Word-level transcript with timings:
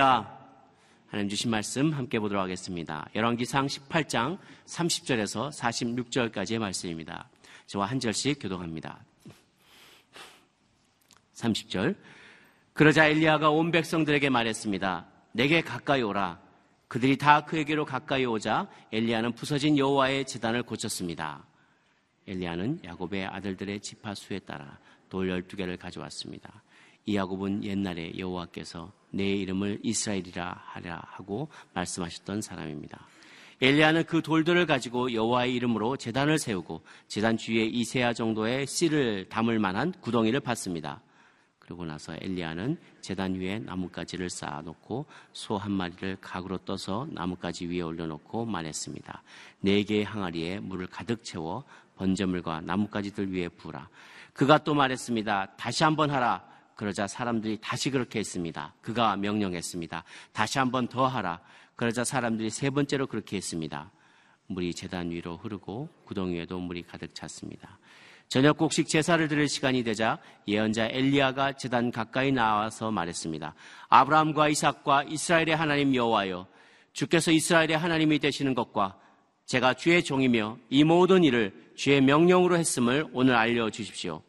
할렐루야. 0.00 0.40
하나님 1.08 1.28
주신 1.28 1.50
말씀 1.50 1.92
함께 1.92 2.18
보도록 2.18 2.42
하겠습니다. 2.42 3.06
열왕기상 3.14 3.66
18장 3.66 4.38
30절에서 4.64 5.52
46절까지의 5.52 6.58
말씀입니다. 6.58 7.28
저와 7.66 7.84
한 7.84 8.00
절씩 8.00 8.38
교독합니다. 8.40 9.04
30절. 11.34 11.96
그러자 12.72 13.08
엘리야가 13.08 13.50
온 13.50 13.70
백성들에게 13.70 14.30
말했습니다. 14.30 15.06
내게 15.32 15.60
가까이 15.60 16.00
오라. 16.00 16.40
그들이 16.88 17.18
다 17.18 17.44
그에게로 17.44 17.84
가까이 17.84 18.24
오자 18.24 18.68
엘리야는 18.92 19.34
부서진 19.34 19.76
여호와의 19.76 20.24
재단을 20.24 20.62
고쳤습니다. 20.62 21.44
엘리야는 22.26 22.80
야곱의 22.84 23.26
아들들의 23.26 23.80
지파 23.80 24.14
수에 24.14 24.38
따라 24.38 24.78
돌 25.10 25.28
12개를 25.28 25.78
가져왔습니다. 25.78 26.62
이 27.10 27.16
야곱은 27.16 27.64
옛날에 27.64 28.12
여호와께서 28.16 28.92
내 29.10 29.24
이름을 29.34 29.80
이스라엘이라 29.82 30.62
하라 30.64 31.02
하고 31.04 31.48
말씀하셨던 31.74 32.40
사람입니다. 32.40 33.04
엘리야는 33.60 34.04
그 34.04 34.22
돌들을 34.22 34.64
가지고 34.66 35.12
여호와의 35.12 35.52
이름으로 35.56 35.96
재단을 35.96 36.38
세우고 36.38 36.82
재단 37.08 37.36
주위에 37.36 37.64
이세아 37.64 38.12
정도의 38.12 38.68
씨를 38.68 39.28
담을 39.28 39.58
만한 39.58 39.92
구덩이를 40.00 40.38
팠습니다. 40.40 41.00
그러고 41.58 41.84
나서 41.84 42.14
엘리야는 42.20 42.78
재단 43.00 43.34
위에 43.34 43.58
나뭇가지를 43.58 44.30
쌓아놓고 44.30 45.06
소 45.32 45.56
한 45.56 45.72
마리를 45.72 46.18
각으로 46.20 46.58
떠서 46.58 47.08
나뭇가지 47.10 47.66
위에 47.66 47.80
올려놓고 47.80 48.44
말했습니다. 48.44 49.22
네 49.62 49.82
개의 49.82 50.04
항아리에 50.04 50.60
물을 50.60 50.86
가득 50.86 51.24
채워 51.24 51.64
번제물과 51.96 52.60
나뭇가지들 52.60 53.32
위에 53.34 53.48
부으라. 53.48 53.88
그가 54.32 54.58
또 54.58 54.74
말했습니다. 54.74 55.56
다시 55.56 55.82
한번 55.82 56.10
하라. 56.12 56.48
그러자 56.80 57.06
사람들이 57.06 57.58
다시 57.60 57.90
그렇게 57.90 58.20
했습니다. 58.20 58.72
그가 58.80 59.14
명령했습니다. 59.16 60.02
다시 60.32 60.58
한 60.58 60.70
번 60.70 60.88
더 60.88 61.06
하라. 61.06 61.38
그러자 61.76 62.04
사람들이 62.04 62.48
세 62.48 62.70
번째로 62.70 63.06
그렇게 63.06 63.36
했습니다. 63.36 63.90
물이 64.46 64.72
재단 64.72 65.10
위로 65.10 65.36
흐르고 65.36 65.90
구덩이 66.06 66.38
에도 66.38 66.58
물이 66.58 66.84
가득 66.84 67.14
찼습니다. 67.14 67.78
저녁 68.28 68.56
곡식 68.56 68.88
제사를 68.88 69.28
드릴 69.28 69.46
시간이 69.46 69.84
되자 69.84 70.18
예언자 70.48 70.86
엘리야가 70.86 71.52
재단 71.58 71.90
가까이 71.90 72.32
나와서 72.32 72.90
말했습니다. 72.90 73.54
아브라함과 73.90 74.48
이삭과 74.48 75.02
이스라엘의 75.02 75.54
하나님 75.54 75.94
여호와여 75.94 76.46
주께서 76.94 77.30
이스라엘의 77.30 77.76
하나님이 77.76 78.20
되시는 78.20 78.54
것과 78.54 78.96
제가 79.44 79.74
주의 79.74 80.02
종이며 80.02 80.56
이 80.70 80.84
모든 80.84 81.24
일을 81.24 81.72
주의 81.76 82.00
명령으로 82.00 82.56
했음을 82.56 83.06
오늘 83.12 83.34
알려 83.34 83.68
주십시오. 83.68 84.22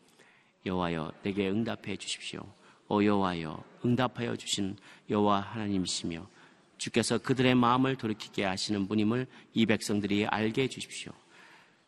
여호와여 0.65 1.11
내게 1.23 1.49
응답해 1.49 1.97
주십시오. 1.97 2.41
오 2.87 3.03
여호와여 3.03 3.63
응답하여 3.85 4.35
주신 4.35 4.75
여호와 5.09 5.39
하나님이시며 5.39 6.27
주께서 6.77 7.17
그들의 7.17 7.55
마음을 7.55 7.95
돌이키게 7.95 8.43
하시는 8.43 8.87
분임을 8.87 9.27
이 9.53 9.65
백성들이 9.65 10.25
알게 10.27 10.63
해 10.63 10.67
주십시오. 10.67 11.11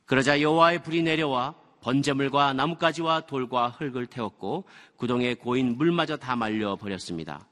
그러자 0.05 0.41
여호와의 0.41 0.83
불이 0.83 1.03
내려와 1.03 1.55
번제물과 1.81 2.53
나뭇가지와 2.53 3.21
돌과 3.21 3.69
흙을 3.69 4.05
태웠고 4.07 4.65
구덩에 4.95 5.33
고인 5.33 5.77
물마저 5.77 6.15
다 6.17 6.35
말려 6.35 6.75
버렸습니다. 6.75 7.45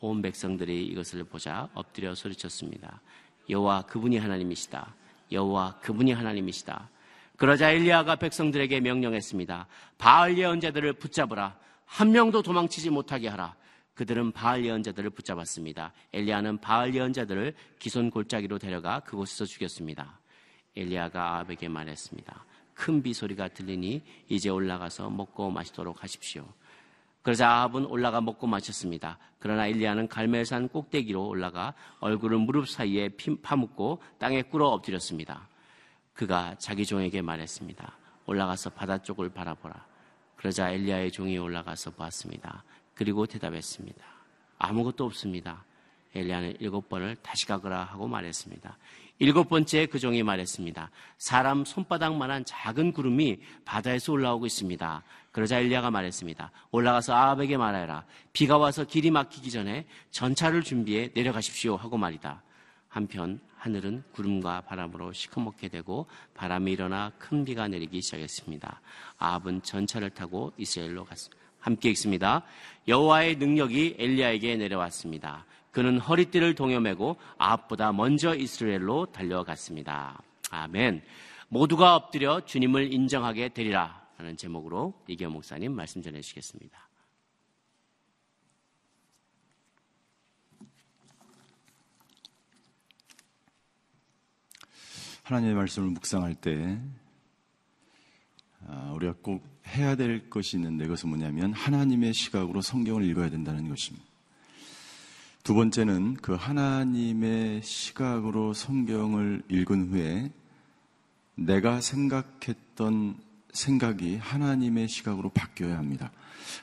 온 0.00 0.20
백성들이 0.20 0.84
이것을 0.86 1.24
보자 1.24 1.68
엎드려 1.74 2.14
소리쳤습니다. 2.14 3.00
여호와 3.48 3.82
그분이 3.82 4.18
하나님이시다. 4.18 4.94
여호와 5.30 5.78
그분이 5.80 6.12
하나님이시다. 6.12 6.90
그러자 7.42 7.72
엘리야가 7.72 8.14
백성들에게 8.14 8.78
명령했습니다. 8.78 9.66
바알 9.98 10.38
예언자들을 10.38 10.92
붙잡으라. 10.92 11.56
한 11.86 12.12
명도 12.12 12.40
도망치지 12.40 12.90
못하게 12.90 13.26
하라. 13.26 13.56
그들은 13.94 14.30
바알 14.30 14.64
예언자들을 14.64 15.10
붙잡았습니다. 15.10 15.92
엘리야는 16.12 16.58
바알 16.58 16.94
예언자들을 16.94 17.52
기손 17.80 18.10
골짜기로 18.10 18.60
데려가 18.60 19.00
그곳에서 19.00 19.44
죽였습니다. 19.44 20.20
엘리야가 20.76 21.20
아합에게 21.20 21.66
말했습니다. 21.66 22.44
큰 22.74 23.02
비소리가 23.02 23.48
들리니 23.48 24.02
이제 24.28 24.48
올라가서 24.48 25.10
먹고 25.10 25.50
마시도록 25.50 26.04
하십시오. 26.04 26.46
그러자 27.22 27.48
아합은 27.50 27.86
올라가 27.86 28.20
먹고 28.20 28.46
마셨습니다. 28.46 29.18
그러나 29.40 29.66
일리아는 29.66 30.06
갈멜산 30.06 30.68
꼭대기로 30.68 31.26
올라가 31.26 31.74
얼굴을 31.98 32.38
무릎 32.38 32.68
사이에 32.68 33.10
파묻고 33.42 34.00
땅에 34.20 34.42
꿇어 34.42 34.68
엎드렸습니다. 34.68 35.48
그가 36.14 36.54
자기 36.58 36.84
종에게 36.84 37.22
말했습니다. 37.22 37.98
올라가서 38.26 38.70
바다 38.70 38.98
쪽을 38.98 39.30
바라보라. 39.30 39.86
그러자 40.36 40.70
엘리야의 40.70 41.12
종이 41.12 41.38
올라가서 41.38 41.92
보았습니다. 41.92 42.64
그리고 42.94 43.26
대답했습니다. 43.26 44.04
아무것도 44.58 45.04
없습니다. 45.04 45.64
엘리야는 46.14 46.56
일곱 46.60 46.88
번을 46.88 47.16
다시 47.22 47.46
가거라 47.46 47.84
하고 47.84 48.06
말했습니다. 48.06 48.76
일곱 49.18 49.48
번째 49.48 49.86
그 49.86 49.98
종이 49.98 50.22
말했습니다. 50.22 50.90
사람 51.16 51.64
손바닥만한 51.64 52.44
작은 52.44 52.92
구름이 52.92 53.40
바다에서 53.64 54.12
올라오고 54.12 54.46
있습니다. 54.46 55.02
그러자 55.30 55.60
엘리야가 55.60 55.90
말했습니다. 55.90 56.50
올라가서 56.70 57.14
아합에게 57.14 57.56
말하라. 57.56 58.04
비가 58.32 58.58
와서 58.58 58.84
길이 58.84 59.10
막히기 59.10 59.50
전에 59.50 59.86
전차를 60.10 60.62
준비해 60.62 61.10
내려가십시오 61.14 61.76
하고 61.76 61.96
말이다. 61.96 62.42
한편 62.92 63.40
하늘은 63.56 64.02
구름과 64.12 64.62
바람으로 64.62 65.14
시커멓게 65.14 65.68
되고 65.68 66.06
바람이 66.34 66.72
일어나 66.72 67.10
큰 67.18 67.42
비가 67.42 67.66
내리기 67.66 68.02
시작했습니다. 68.02 68.80
아합은 69.16 69.62
전차를 69.62 70.10
타고 70.10 70.52
이스라엘로 70.58 71.06
갔습니다. 71.06 71.42
함께 71.58 71.88
읽습니다. 71.90 72.42
여호와의 72.86 73.36
능력이 73.36 73.96
엘리야에게 73.98 74.56
내려왔습니다. 74.56 75.46
그는 75.70 75.98
허리띠를 75.98 76.54
동여매고 76.54 77.16
아합보다 77.38 77.92
먼저 77.92 78.34
이스라엘로 78.34 79.06
달려갔습니다. 79.06 80.20
아멘. 80.50 81.02
모두가 81.48 81.96
엎드려 81.96 82.44
주님을 82.44 82.92
인정하게 82.92 83.50
되리라 83.50 84.02
하는 84.18 84.36
제목으로 84.36 84.92
이기호 85.06 85.30
목사님 85.30 85.72
말씀 85.72 86.02
전해 86.02 86.20
주시겠습니다. 86.20 86.91
하나님의 95.22 95.54
말씀을 95.54 95.88
묵상할 95.90 96.34
때 96.34 96.80
아, 98.66 98.92
우리가 98.94 99.14
꼭 99.22 99.42
해야 99.66 99.94
될 99.94 100.28
것이 100.28 100.56
있는데 100.56 100.84
그것은 100.84 101.08
뭐냐면 101.08 101.52
하나님의 101.52 102.14
시각으로 102.14 102.60
성경을 102.60 103.04
읽어야 103.04 103.30
된다는 103.30 103.68
것입니다. 103.68 104.04
두 105.42 105.54
번째는 105.54 106.14
그 106.14 106.34
하나님의 106.34 107.62
시각으로 107.62 108.54
성경을 108.54 109.42
읽은 109.48 109.90
후에 109.90 110.30
내가 111.34 111.80
생각했던 111.80 113.16
생각이 113.52 114.16
하나님의 114.16 114.88
시각으로 114.88 115.30
바뀌어야 115.30 115.78
합니다. 115.78 116.12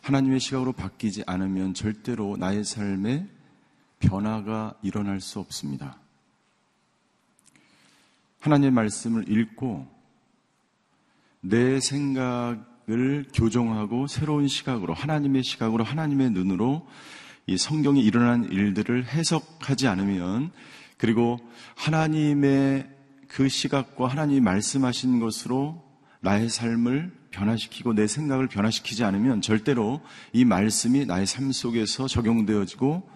하나님의 0.01 0.39
시각으로 0.39 0.71
바뀌지 0.73 1.23
않으면 1.27 1.73
절대로 1.73 2.37
나의 2.37 2.63
삶에 2.63 3.27
변화가 3.99 4.75
일어날 4.81 5.19
수 5.19 5.39
없습니다. 5.39 5.97
하나님의 8.39 8.71
말씀을 8.71 9.29
읽고 9.29 9.87
내 11.41 11.79
생각을 11.79 13.27
교정하고 13.33 14.07
새로운 14.07 14.47
시각으로 14.47 14.93
하나님의 14.93 15.43
시각으로 15.43 15.83
하나님의 15.83 16.31
눈으로 16.31 16.87
이 17.47 17.57
성경에 17.57 18.01
일어난 18.01 18.45
일들을 18.45 19.05
해석하지 19.05 19.87
않으면 19.87 20.51
그리고 20.97 21.39
하나님의 21.75 22.89
그 23.27 23.47
시각과 23.47 24.07
하나님이 24.07 24.41
말씀하신 24.41 25.19
것으로 25.19 25.83
나의 26.21 26.49
삶을 26.49 27.17
변화시키고 27.31 27.93
내 27.93 28.07
생각을 28.07 28.47
변화시키지 28.47 29.03
않으면 29.03 29.41
절대로 29.41 30.01
이 30.33 30.45
말씀이 30.45 31.05
나의 31.05 31.25
삶 31.25 31.51
속에서 31.51 32.07
적용되어지고 32.07 33.09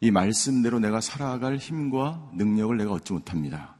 이 0.00 0.10
말씀대로 0.10 0.78
내가 0.78 1.00
살아갈 1.00 1.56
힘과 1.56 2.30
능력을 2.34 2.76
내가 2.76 2.92
얻지 2.92 3.12
못합니다. 3.12 3.77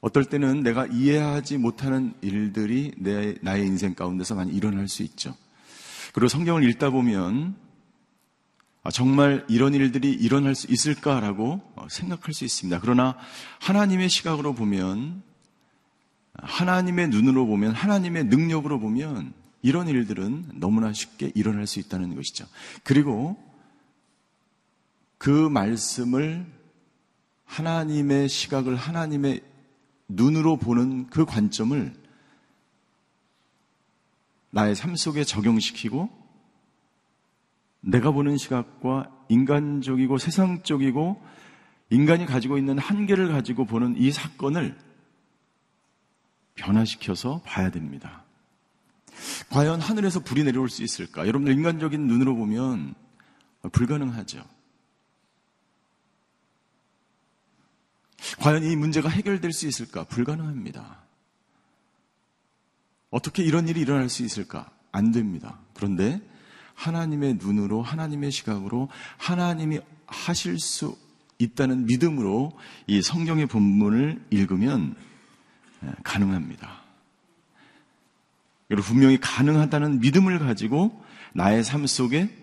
어떨 0.00 0.24
때는 0.24 0.62
내가 0.62 0.86
이해하지 0.86 1.58
못하는 1.58 2.14
일들이 2.22 2.92
내, 2.96 3.34
나의 3.42 3.66
인생 3.66 3.94
가운데서 3.94 4.34
많이 4.34 4.52
일어날 4.52 4.88
수 4.88 5.02
있죠. 5.02 5.36
그리고 6.12 6.28
성경을 6.28 6.68
읽다 6.70 6.90
보면 6.90 7.54
아, 8.82 8.90
정말 8.90 9.44
이런 9.48 9.74
일들이 9.74 10.10
일어날 10.10 10.54
수 10.54 10.66
있을까라고 10.70 11.60
어, 11.76 11.86
생각할 11.90 12.32
수 12.32 12.44
있습니다. 12.44 12.80
그러나 12.80 13.16
하나님의 13.60 14.08
시각으로 14.08 14.54
보면 14.54 15.22
하나님의 16.32 17.08
눈으로 17.08 17.46
보면 17.46 17.72
하나님의 17.72 18.24
능력으로 18.24 18.80
보면 18.80 19.34
이런 19.60 19.88
일들은 19.88 20.52
너무나 20.54 20.94
쉽게 20.94 21.30
일어날 21.34 21.66
수 21.66 21.78
있다는 21.78 22.14
것이죠. 22.14 22.46
그리고 22.82 23.36
그 25.18 25.28
말씀을 25.28 26.46
하나님의 27.44 28.30
시각을 28.30 28.76
하나님의 28.76 29.42
눈으로 30.10 30.56
보는 30.56 31.06
그 31.06 31.24
관점을 31.24 31.94
나의 34.50 34.74
삶 34.74 34.96
속에 34.96 35.24
적용시키고 35.24 36.10
내가 37.80 38.10
보는 38.10 38.36
시각과 38.36 39.10
인간적이고 39.28 40.18
세상적이고 40.18 41.22
인간이 41.90 42.26
가지고 42.26 42.58
있는 42.58 42.78
한계를 42.78 43.28
가지고 43.28 43.64
보는 43.64 43.96
이 43.96 44.10
사건을 44.10 44.76
변화시켜서 46.54 47.40
봐야 47.44 47.70
됩니다. 47.70 48.24
과연 49.50 49.80
하늘에서 49.80 50.20
불이 50.20 50.44
내려올 50.44 50.68
수 50.68 50.82
있을까? 50.82 51.22
여러분들 51.26 51.52
인간적인 51.52 52.06
눈으로 52.06 52.36
보면 52.36 52.94
불가능하죠. 53.72 54.44
과연 58.40 58.64
이 58.64 58.74
문제가 58.74 59.08
해결될 59.08 59.52
수 59.52 59.66
있을까? 59.68 60.04
불가능합니다. 60.04 60.98
어떻게 63.10 63.42
이런 63.42 63.68
일이 63.68 63.80
일어날 63.80 64.08
수 64.08 64.22
있을까? 64.22 64.70
안 64.92 65.12
됩니다. 65.12 65.58
그런데 65.74 66.20
하나님의 66.74 67.34
눈으로, 67.34 67.82
하나님의 67.82 68.30
시각으로 68.30 68.88
하나님이 69.18 69.80
하실 70.06 70.58
수 70.58 70.96
있다는 71.38 71.84
믿음으로 71.86 72.58
이 72.86 73.02
성경의 73.02 73.46
본문을 73.46 74.24
읽으면 74.30 74.94
가능합니다. 76.02 76.80
그리고 78.68 78.82
분명히 78.82 79.18
가능하다는 79.20 80.00
믿음을 80.00 80.38
가지고 80.38 81.04
나의 81.34 81.62
삶 81.62 81.86
속에 81.86 82.34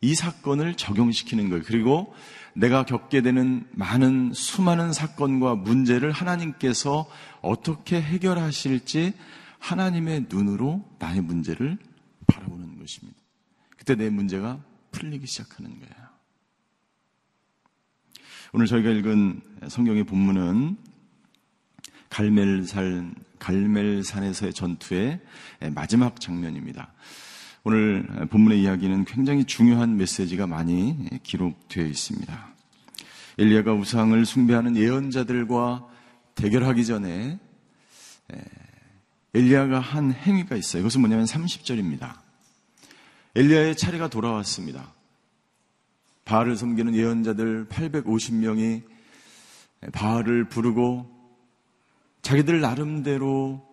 이 0.00 0.14
사건을 0.14 0.74
적용시키는 0.74 1.48
거예요. 1.48 1.64
그리고 1.64 2.14
내가 2.54 2.84
겪게 2.84 3.22
되는 3.22 3.66
많은 3.72 4.32
수많은 4.32 4.92
사건과 4.92 5.54
문제를 5.54 6.12
하나님께서 6.12 7.08
어떻게 7.40 8.00
해결하실지 8.00 9.14
하나님의 9.58 10.26
눈으로 10.28 10.84
나의 10.98 11.20
문제를 11.20 11.78
바라보는 12.26 12.78
것입니다. 12.78 13.18
그때 13.76 13.94
내 13.94 14.10
문제가 14.10 14.62
풀리기 14.90 15.26
시작하는 15.26 15.70
거예요. 15.78 15.94
오늘 18.52 18.66
저희가 18.66 18.90
읽은 18.90 19.40
성경의 19.68 20.04
본문은 20.04 20.76
갈멜산, 22.10 23.14
갈멜산에서의 23.38 24.52
전투의 24.52 25.20
마지막 25.74 26.20
장면입니다. 26.20 26.92
오늘 27.64 28.04
본문의 28.28 28.60
이야기는 28.60 29.04
굉장히 29.04 29.44
중요한 29.44 29.96
메시지가 29.96 30.48
많이 30.48 31.08
기록되어 31.22 31.86
있습니다. 31.86 32.48
엘리야가 33.38 33.72
우상을 33.74 34.26
숭배하는 34.26 34.76
예언자들과 34.76 35.86
대결하기 36.34 36.84
전에 36.84 37.38
엘리야가 39.32 39.78
한 39.78 40.12
행위가 40.12 40.56
있어요. 40.56 40.80
이것은 40.80 41.02
뭐냐면 41.02 41.24
30절입니다. 41.26 42.16
엘리야의 43.36 43.76
차례가 43.76 44.08
돌아왔습니다. 44.08 44.92
바알을 46.24 46.56
섬기는 46.56 46.96
예언자들 46.96 47.66
850명이 47.68 48.82
바알을 49.92 50.48
부르고 50.48 51.08
자기들 52.22 52.60
나름대로 52.60 53.71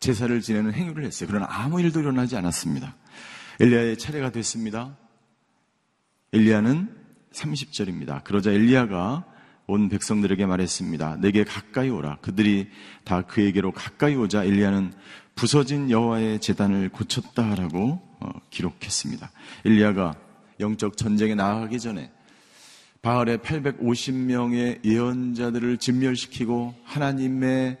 제사를 0.00 0.40
지내는 0.40 0.72
행위를 0.72 1.04
했어요. 1.04 1.28
그러나 1.28 1.46
아무 1.48 1.80
일도 1.80 2.00
일어나지 2.00 2.36
않았습니다. 2.36 2.94
엘리야의 3.60 3.98
차례가 3.98 4.30
됐습니다. 4.30 4.96
엘리야는 6.32 6.94
30절입니다. 7.32 8.24
그러자 8.24 8.50
엘리야가 8.50 9.24
온 9.66 9.88
백성들에게 9.88 10.46
말했습니다. 10.46 11.16
내게 11.20 11.44
가까이 11.44 11.90
오라. 11.90 12.18
그들이 12.20 12.68
다 13.04 13.22
그에게로 13.22 13.72
가까이 13.72 14.14
오자 14.14 14.44
엘리야는 14.44 14.92
부서진 15.34 15.90
여호와의 15.90 16.40
재단을 16.40 16.88
고쳤다라고 16.88 18.00
어, 18.20 18.30
기록했습니다. 18.50 19.30
엘리야가 19.64 20.14
영적 20.60 20.96
전쟁에 20.96 21.34
나아가기 21.34 21.80
전에 21.80 22.10
바알의 23.02 23.38
850명의 23.38 24.84
예언자들을 24.84 25.78
진멸시키고 25.78 26.74
하나님의 26.84 27.78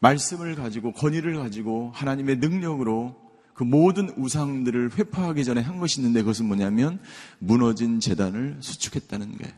말씀을 0.00 0.54
가지고 0.56 0.92
권위를 0.92 1.36
가지고 1.36 1.92
하나님의 1.94 2.36
능력으로 2.36 3.16
그 3.54 3.64
모든 3.64 4.08
우상들을 4.16 4.92
회파하기 4.96 5.44
전에 5.44 5.60
한 5.60 5.78
것이 5.78 6.00
있는데 6.00 6.20
그것은 6.20 6.46
뭐냐면 6.46 6.98
무너진 7.38 8.00
재단을 8.00 8.56
수축했다는 8.60 9.36
거예요. 9.36 9.52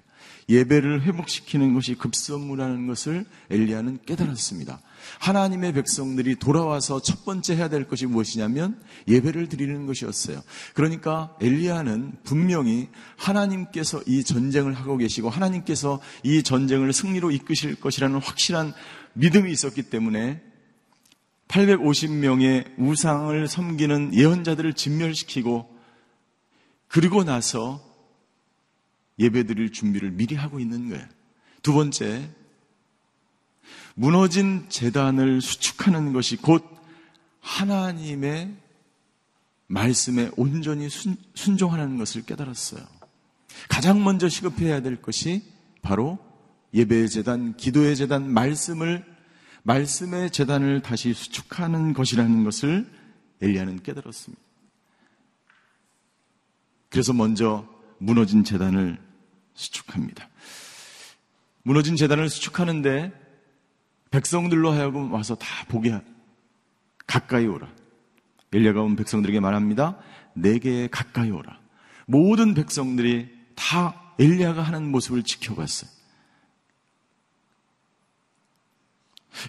예배를 0.48 1.02
회복시키는 1.02 1.72
것이 1.74 1.94
급선무라는 1.94 2.88
것을 2.88 3.24
엘리야는 3.50 4.00
깨달았습니다. 4.04 4.80
하나님의 5.20 5.72
백성들이 5.72 6.36
돌아와서 6.36 7.00
첫 7.00 7.24
번째 7.24 7.56
해야 7.56 7.68
될 7.68 7.86
것이 7.86 8.06
무엇이냐면 8.06 8.80
예배를 9.08 9.48
드리는 9.48 9.86
것이었어요. 9.86 10.40
그러니까 10.74 11.36
엘리야는 11.40 12.18
분명히 12.24 12.88
하나님께서 13.16 14.02
이 14.06 14.24
전쟁을 14.24 14.74
하고 14.74 14.96
계시고 14.96 15.30
하나님께서 15.30 16.00
이 16.22 16.42
전쟁을 16.42 16.92
승리로 16.92 17.30
이끄실 17.30 17.76
것이라는 17.76 18.18
확실한 18.18 18.74
믿음이 19.14 19.50
있었기 19.50 19.84
때문에 19.84 20.42
850명의 21.48 22.72
우상을 22.78 23.46
섬기는 23.46 24.14
예언자들을 24.14 24.72
진멸시키고 24.72 25.78
그리고 26.88 27.24
나서 27.24 27.82
예배 29.18 29.44
드릴 29.44 29.72
준비를 29.72 30.12
미리 30.12 30.34
하고 30.34 30.60
있는 30.60 30.88
거예요. 30.88 31.06
두 31.62 31.72
번째, 31.74 32.28
무너진 33.94 34.66
재단을 34.68 35.40
수축하는 35.40 36.12
것이 36.12 36.36
곧 36.36 36.64
하나님의 37.40 38.56
말씀에 39.66 40.30
온전히 40.36 40.88
순, 40.88 41.16
순종하는 41.34 41.98
것을 41.98 42.22
깨달았어요. 42.22 42.84
가장 43.68 44.02
먼저 44.02 44.28
시급해야 44.28 44.80
될 44.80 45.00
것이 45.00 45.42
바로 45.82 46.18
예배의 46.74 47.08
재단, 47.10 47.56
기도의 47.56 47.96
재단, 47.96 48.32
말씀을 48.32 49.04
말씀의 49.64 50.30
재단을 50.30 50.80
다시 50.80 51.12
수축하는 51.12 51.92
것이라는 51.92 52.44
것을 52.44 52.86
엘리야는 53.40 53.82
깨달았습니다. 53.82 54.42
그래서 56.88 57.12
먼저 57.12 57.66
무너진 57.98 58.44
재단을 58.44 58.98
수축합니다. 59.54 60.28
무너진 61.62 61.96
재단을 61.96 62.28
수축하는데 62.28 63.12
백성들로 64.10 64.72
하여금 64.72 65.12
와서 65.12 65.34
다 65.36 65.46
보게 65.68 65.98
가까이 67.06 67.46
오라. 67.46 67.68
엘리야가 68.52 68.82
온 68.82 68.96
백성들에게 68.96 69.40
말합니다. 69.40 69.98
내게 70.34 70.88
가까이 70.88 71.30
오라. 71.30 71.58
모든 72.06 72.54
백성들이 72.54 73.30
다 73.54 74.14
엘리야가 74.18 74.62
하는 74.62 74.90
모습을 74.90 75.22
지켜봤어요. 75.22 75.90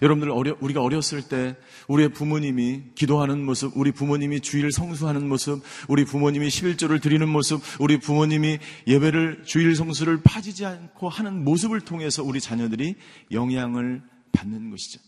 여러분들 0.02 0.30
어려, 0.30 0.56
우리가 0.60 0.82
어렸을 0.82 1.22
때 1.22 1.56
우리의 1.88 2.10
부모님이 2.10 2.82
기도하는 2.94 3.44
모습, 3.44 3.76
우리 3.76 3.92
부모님이 3.92 4.40
주일 4.40 4.72
성수하는 4.72 5.28
모습, 5.28 5.62
우리 5.88 6.04
부모님이 6.04 6.48
11조를 6.48 7.02
드리는 7.02 7.28
모습, 7.28 7.60
우리 7.80 7.98
부모님이 7.98 8.58
예배를 8.86 9.44
주일 9.44 9.76
성수를 9.76 10.22
빠지지 10.22 10.64
않고 10.64 11.08
하는 11.08 11.44
모습을 11.44 11.80
통해서 11.80 12.22
우리 12.22 12.40
자녀들이 12.40 12.96
영향을 13.30 14.02
받는 14.32 14.70
것이죠. 14.70 15.00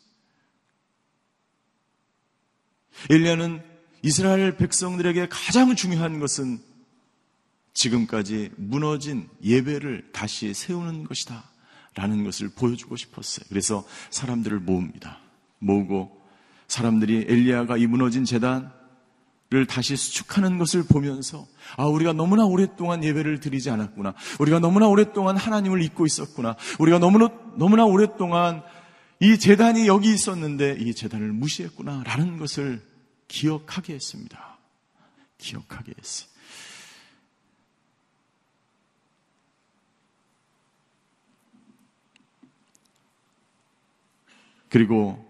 일리아는 3.11 3.62
이스라엘 4.02 4.56
백성들에게 4.56 5.28
가장 5.30 5.75
중요한 5.75 6.21
것은 6.21 6.61
지금까지 7.75 8.50
무너진 8.56 9.28
예배를 9.42 10.11
다시 10.12 10.54
세우는 10.54 11.04
것이다. 11.04 11.55
라는 11.96 12.24
것을 12.24 12.50
보여주고 12.54 12.94
싶었어요. 12.96 13.46
그래서 13.48 13.84
사람들을 14.10 14.60
모읍니다. 14.60 15.18
모으고 15.58 16.22
사람들이 16.68 17.24
엘리야가 17.28 17.78
이 17.78 17.86
무너진 17.86 18.24
재단을 18.24 18.68
다시 19.66 19.96
수축하는 19.96 20.58
것을 20.58 20.84
보면서 20.84 21.46
아 21.76 21.86
우리가 21.86 22.12
너무나 22.12 22.44
오랫동안 22.44 23.02
예배를 23.02 23.40
드리지 23.40 23.70
않았구나. 23.70 24.14
우리가 24.38 24.58
너무나 24.58 24.88
오랫동안 24.88 25.38
하나님을 25.38 25.80
잊고 25.82 26.04
있었구나. 26.04 26.56
우리가 26.78 26.98
너무나 26.98 27.30
너무나 27.56 27.86
오랫동안 27.86 28.62
이 29.20 29.38
재단이 29.38 29.86
여기 29.86 30.12
있었는데 30.12 30.76
이 30.78 30.94
재단을 30.94 31.32
무시했구나라는 31.32 32.36
것을 32.36 32.82
기억하게 33.28 33.94
했습니다. 33.94 34.58
기억하게 35.38 35.94
했어요. 35.98 36.36
그리고 44.68 45.25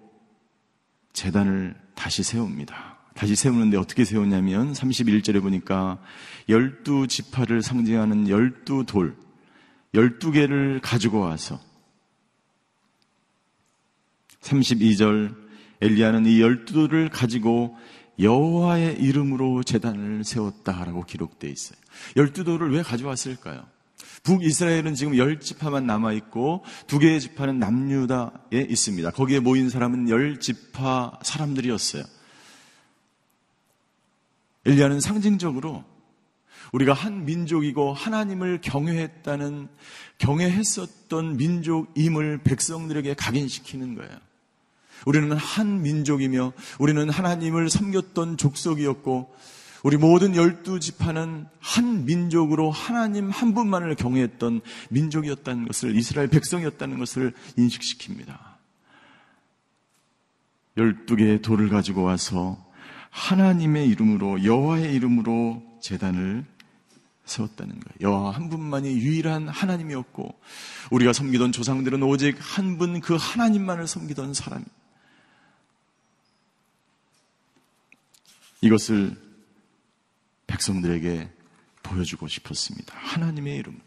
재단을 1.12 1.74
다시 1.94 2.22
세웁니다. 2.22 2.96
다시 3.14 3.34
세우는데 3.34 3.78
어떻게 3.78 4.04
세우냐면 4.04 4.72
31절에 4.72 5.40
보니까 5.40 5.98
12지파를 6.48 7.62
상징하는 7.62 8.26
12돌, 8.26 9.16
12개를 9.94 10.80
가지고 10.82 11.20
와서 11.20 11.58
32절 14.40 15.34
엘리야는 15.80 16.26
이 16.26 16.40
12돌을 16.40 17.10
가지고 17.10 17.76
여호와의 18.18 18.98
이름으로 19.00 19.62
재단을 19.62 20.24
세웠다라고 20.24 21.04
기록되어 21.04 21.50
있어요. 21.50 21.78
열두 22.16 22.44
돌을 22.44 22.72
왜 22.72 22.82
가져왔을까요? 22.82 23.66
북이스라엘은 24.26 24.96
지금 24.96 25.16
열 25.16 25.38
지파만 25.38 25.86
남아 25.86 26.12
있고 26.14 26.64
두 26.88 26.98
개의 26.98 27.20
지파는 27.20 27.60
남유다에 27.60 28.66
있습니다. 28.68 29.12
거기에 29.12 29.38
모인 29.38 29.70
사람은 29.70 30.08
열 30.08 30.40
지파 30.40 31.20
사람들이었어요. 31.22 32.02
엘리야는 34.66 34.98
상징적으로 34.98 35.84
우리가 36.72 36.92
한 36.92 37.24
민족이고 37.24 37.92
하나님을 37.92 38.60
경외했다는 38.62 39.68
경외했었던 40.18 41.36
민족임을 41.36 42.38
백성들에게 42.42 43.14
각인시키는 43.14 43.94
거예요. 43.94 44.18
우리는 45.06 45.30
한 45.36 45.82
민족이며 45.82 46.52
우리는 46.80 47.08
하나님을 47.08 47.70
섬겼던 47.70 48.38
족속이었고 48.38 49.32
우리 49.86 49.96
모든 49.98 50.34
열두 50.34 50.80
지파는 50.80 51.46
한 51.60 52.06
민족으로 52.06 52.72
하나님 52.72 53.30
한 53.30 53.54
분만을 53.54 53.94
경외했던 53.94 54.60
민족이었다는 54.90 55.68
것을 55.68 55.94
이스라엘 55.94 56.26
백성이었다는 56.26 56.98
것을 56.98 57.32
인식시킵니다. 57.56 58.36
열두 60.76 61.14
개의 61.14 61.40
돌을 61.40 61.68
가지고 61.68 62.02
와서 62.02 62.66
하나님의 63.10 63.88
이름으로 63.90 64.42
여호와의 64.42 64.92
이름으로 64.92 65.62
재단을 65.80 66.44
세웠다는 67.24 67.78
거예요. 67.78 67.96
여호와 68.00 68.30
한 68.32 68.50
분만이 68.50 68.88
유일한 68.88 69.46
하나님이었고 69.46 70.36
우리가 70.90 71.12
섬기던 71.12 71.52
조상들은 71.52 72.02
오직 72.02 72.36
한 72.40 72.76
분 72.76 73.00
그 73.00 73.14
하나님만을 73.14 73.86
섬기던 73.86 74.34
사람. 74.34 74.64
이것을 78.62 79.25
백성들에게 80.46 81.30
보여주고 81.82 82.28
싶었습니다. 82.28 82.94
하나님의 82.96 83.56
이름으로. 83.56 83.82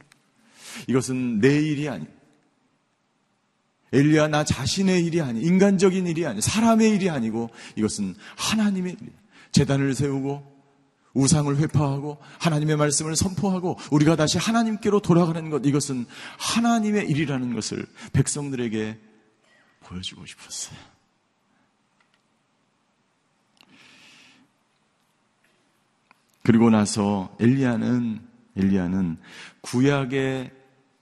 이것은 0.87 1.39
내 1.39 1.59
일이 1.59 1.89
아니 1.89 2.05
엘리야 3.91 4.27
나 4.27 4.43
자신의 4.43 5.03
일이 5.05 5.19
아니 5.21 5.41
인간적인 5.41 6.05
일이 6.07 6.25
아니 6.25 6.41
사람의 6.41 6.91
일이 6.91 7.09
아니고 7.09 7.49
이것은 7.75 8.15
하나님의 8.37 8.97
일. 9.01 9.09
재단을 9.51 9.95
세우고 9.95 10.59
우상을 11.13 11.57
회파하고 11.57 12.19
하나님의 12.39 12.77
말씀을 12.77 13.15
선포하고 13.15 13.79
우리가 13.91 14.15
다시 14.15 14.37
하나님께로 14.37 14.99
돌아가는 14.99 15.49
것 15.49 15.65
이것은 15.65 16.05
하나님의 16.37 17.09
일이라는 17.09 17.55
것을 17.55 17.85
백성들에게 18.13 18.99
보여주고 19.81 20.25
싶었어요. 20.25 20.77
그리고 26.49 26.71
나서 26.71 27.31
엘리야는 27.39 28.19
엘리야는 28.55 29.17
구약의 29.61 30.51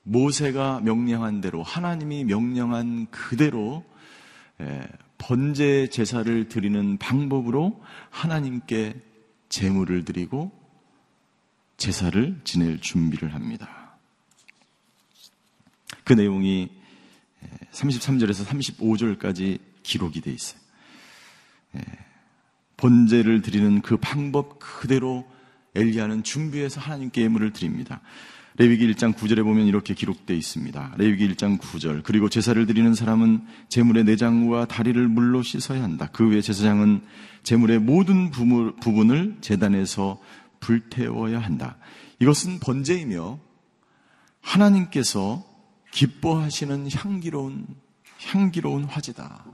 모세가 0.03 0.81
명령한 0.81 1.39
대로 1.39 1.63
하나님이 1.63 2.25
명령한 2.25 3.07
그대로 3.11 3.85
번제 5.17 5.87
제사를 5.87 6.49
드리는 6.49 6.97
방법으로 6.97 7.81
하나님께 8.09 9.01
제물을 9.47 10.03
드리고 10.03 10.51
제사를 11.77 12.41
지낼 12.43 12.81
준비를 12.81 13.33
합니다. 13.33 13.97
그 16.03 16.11
내용이 16.11 16.69
33절에서 17.71 18.43
35절까지 18.43 19.61
기록이 19.81 20.19
돼 20.19 20.33
있어요. 20.33 20.59
번제를 22.75 23.41
드리는 23.41 23.81
그 23.81 23.95
방법 23.95 24.59
그대로 24.59 25.25
엘리야는 25.77 26.23
준비해서 26.23 26.81
하나님께 26.81 27.21
예물을 27.21 27.53
드립니다. 27.53 28.01
레위기 28.57 28.91
1장 28.91 29.13
9절에 29.13 29.43
보면 29.43 29.67
이렇게 29.67 29.93
기록되어 29.93 30.35
있습니다. 30.35 30.95
레위기 30.97 31.29
1장 31.29 31.59
9절. 31.59 32.01
그리고 32.03 32.27
제사를 32.27 32.65
드리는 32.65 32.93
사람은 32.95 33.45
제물의 33.69 34.03
내장과 34.05 34.65
다리를 34.65 35.07
물로 35.07 35.43
씻어야 35.43 35.83
한다. 35.83 36.09
그 36.11 36.27
외에 36.27 36.41
제사장은 36.41 37.01
제물의 37.43 37.79
모든 37.79 38.31
부분을 38.31 39.37
재단에서 39.41 40.19
불태워야 40.59 41.39
한다. 41.39 41.77
이것은 42.19 42.59
번제이며 42.59 43.39
하나님께서 44.41 45.45
기뻐하시는 45.91 46.89
향기로운 46.91 47.67
향기로운 48.25 48.85
화제다. 48.85 49.45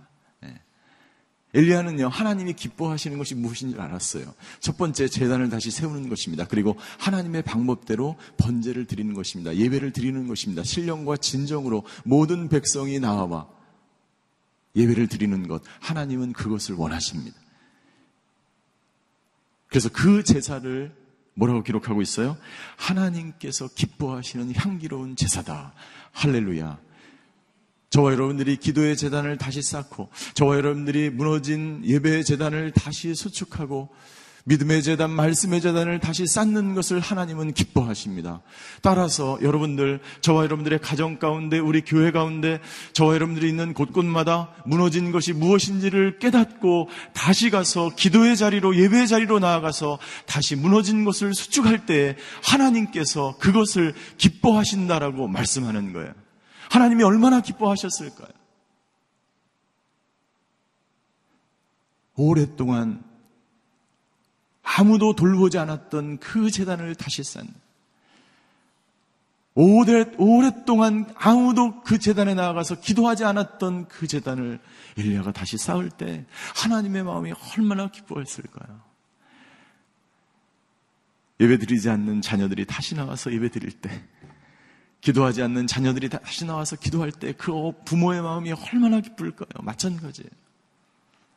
엘리야는요, 1.54 2.08
하나님이 2.08 2.54
기뻐하시는 2.54 3.18
것이 3.18 3.36
무엇인지 3.36 3.80
알았어요. 3.80 4.34
첫 4.60 4.78
번째 4.78 5.08
재단을 5.08 5.50
다시 5.50 5.70
세우는 5.70 6.10
것입니다. 6.10 6.48
그리고 6.48 6.78
하나님의 7.00 7.44
방법대로 7.44 8.18
번제를 8.38 8.86
드리는 8.86 9.14
것입니다. 9.14 9.56
예배를 9.56 9.92
드리는 9.92 10.28
것입니다. 10.28 10.64
신령과 10.64 11.18
진정으로 11.18 11.84
모든 12.04 12.50
백성이 12.50 13.00
나와 13.00 13.48
예배를 14.76 15.08
드리는 15.08 15.48
것. 15.48 15.62
하나님은 15.80 16.34
그것을 16.34 16.76
원하십니다. 16.76 17.38
그래서 19.68 19.90
그 19.90 20.24
제사를 20.24 20.96
뭐라고 21.36 21.64
기록하고 21.64 22.02
있어요? 22.02 22.38
하나님께서 22.78 23.68
기뻐하시는 23.68 24.54
향기로운 24.56 25.16
제사다. 25.16 25.74
할렐루야. 26.12 26.80
저와 27.94 28.14
여러분들이 28.14 28.58
기도의 28.58 28.98
재단을 28.98 29.38
다시 29.38 29.62
쌓고 29.62 30.10
저와 30.34 30.58
여러분들이 30.58 31.12
무너진 31.12 31.84
예배의 31.86 32.26
재단을 32.26 32.72
다시 32.72 33.14
수축하고 33.14 33.90
믿음의 34.46 34.82
재단, 34.82 35.12
말씀의 35.12 35.62
재단을 35.62 36.00
다시 36.00 36.26
쌓는 36.26 36.74
것을 36.74 37.00
하나님은 37.00 37.54
기뻐하십니다. 37.54 38.42
따라서 38.82 39.38
여러분들, 39.42 40.02
저와 40.22 40.44
여러분들의 40.44 40.80
가정 40.80 41.18
가운데, 41.18 41.60
우리 41.60 41.82
교회 41.82 42.12
가운데, 42.12 42.60
저와 42.92 43.14
여러분들이 43.14 43.48
있는 43.48 43.74
곳곳마다 43.74 44.50
무너진 44.66 45.14
것이 45.14 45.32
무엇인지를 45.32 46.20
깨닫고 46.20 46.90
다시 47.14 47.52
가서 47.52 47.92
기도의 47.96 48.36
자리로, 48.36 48.76
예배의 48.76 49.08
자리로 49.08 49.40
나아가서 49.40 50.00
다시 50.26 50.58
무너진 50.58 51.06
것을 51.06 51.34
수축할 51.34 51.86
때 51.86 52.18
하나님께서 52.44 53.38
그것을 53.40 53.94
기뻐하신다라고 54.18 55.30
말씀하는 55.30 55.94
거예요. 55.94 56.23
하나님이 56.74 57.04
얼마나 57.04 57.40
기뻐하셨을까요? 57.40 58.30
오랫동안 62.16 63.04
아무도 64.64 65.14
돌보지 65.14 65.60
않았던 65.60 66.18
그 66.18 66.50
재단을 66.50 66.96
다시 66.96 67.24
쌓는 67.24 67.54
오래, 69.54 70.06
오랫동안 70.18 71.14
아무도 71.16 71.84
그 71.84 72.00
재단에 72.00 72.34
나아가서 72.34 72.80
기도하지 72.80 73.24
않았던 73.24 73.88
그 73.88 74.08
재단을 74.08 74.60
엘리야가 74.98 75.32
다시 75.32 75.60
쌓을 75.60 75.92
때 75.92 76.26
하나님의 76.56 77.04
마음이 77.04 77.34
얼마나 77.56 77.92
기뻐했을까요? 77.92 78.82
예배 81.40 81.60
드리지 81.60 81.92
않는 81.92 82.22
자녀들이 82.22 82.66
다시 82.66 82.96
나와서 82.96 83.32
예배 83.32 83.50
드릴 83.50 83.74
때 83.74 84.04
기도하지 85.04 85.44
않는 85.44 85.68
자녀들이 85.68 86.08
다시 86.08 86.46
나와서 86.46 86.78
기도할 86.78 87.12
때 87.12 87.34
그 87.34 87.52
부모의 87.84 88.22
마음이 88.22 88.54
얼마나 88.54 89.02
기쁠까요? 89.02 89.62
마찬가지예요. 89.62 90.30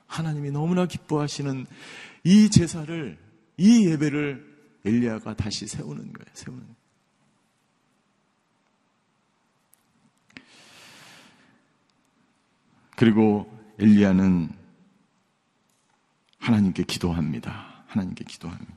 하나님이 0.06 0.52
너무나 0.52 0.86
기뻐하시는 0.86 1.66
이 2.22 2.48
제사를, 2.48 3.18
이 3.56 3.86
예배를 3.88 4.56
엘리야가 4.84 5.34
다시 5.34 5.66
세우는 5.66 6.12
거예요. 6.12 6.26
세우는 6.32 6.62
거예요. 6.62 6.76
그리고 12.94 13.58
엘리야는 13.80 14.48
하나님께 16.38 16.84
기도합니다. 16.84 17.82
하나님께 17.88 18.24
기도합니다. 18.24 18.74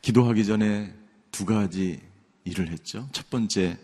기도하기 0.00 0.46
전에 0.46 1.07
두 1.38 1.44
가지 1.44 2.00
일을 2.42 2.68
했죠. 2.72 3.08
첫 3.12 3.30
번째, 3.30 3.78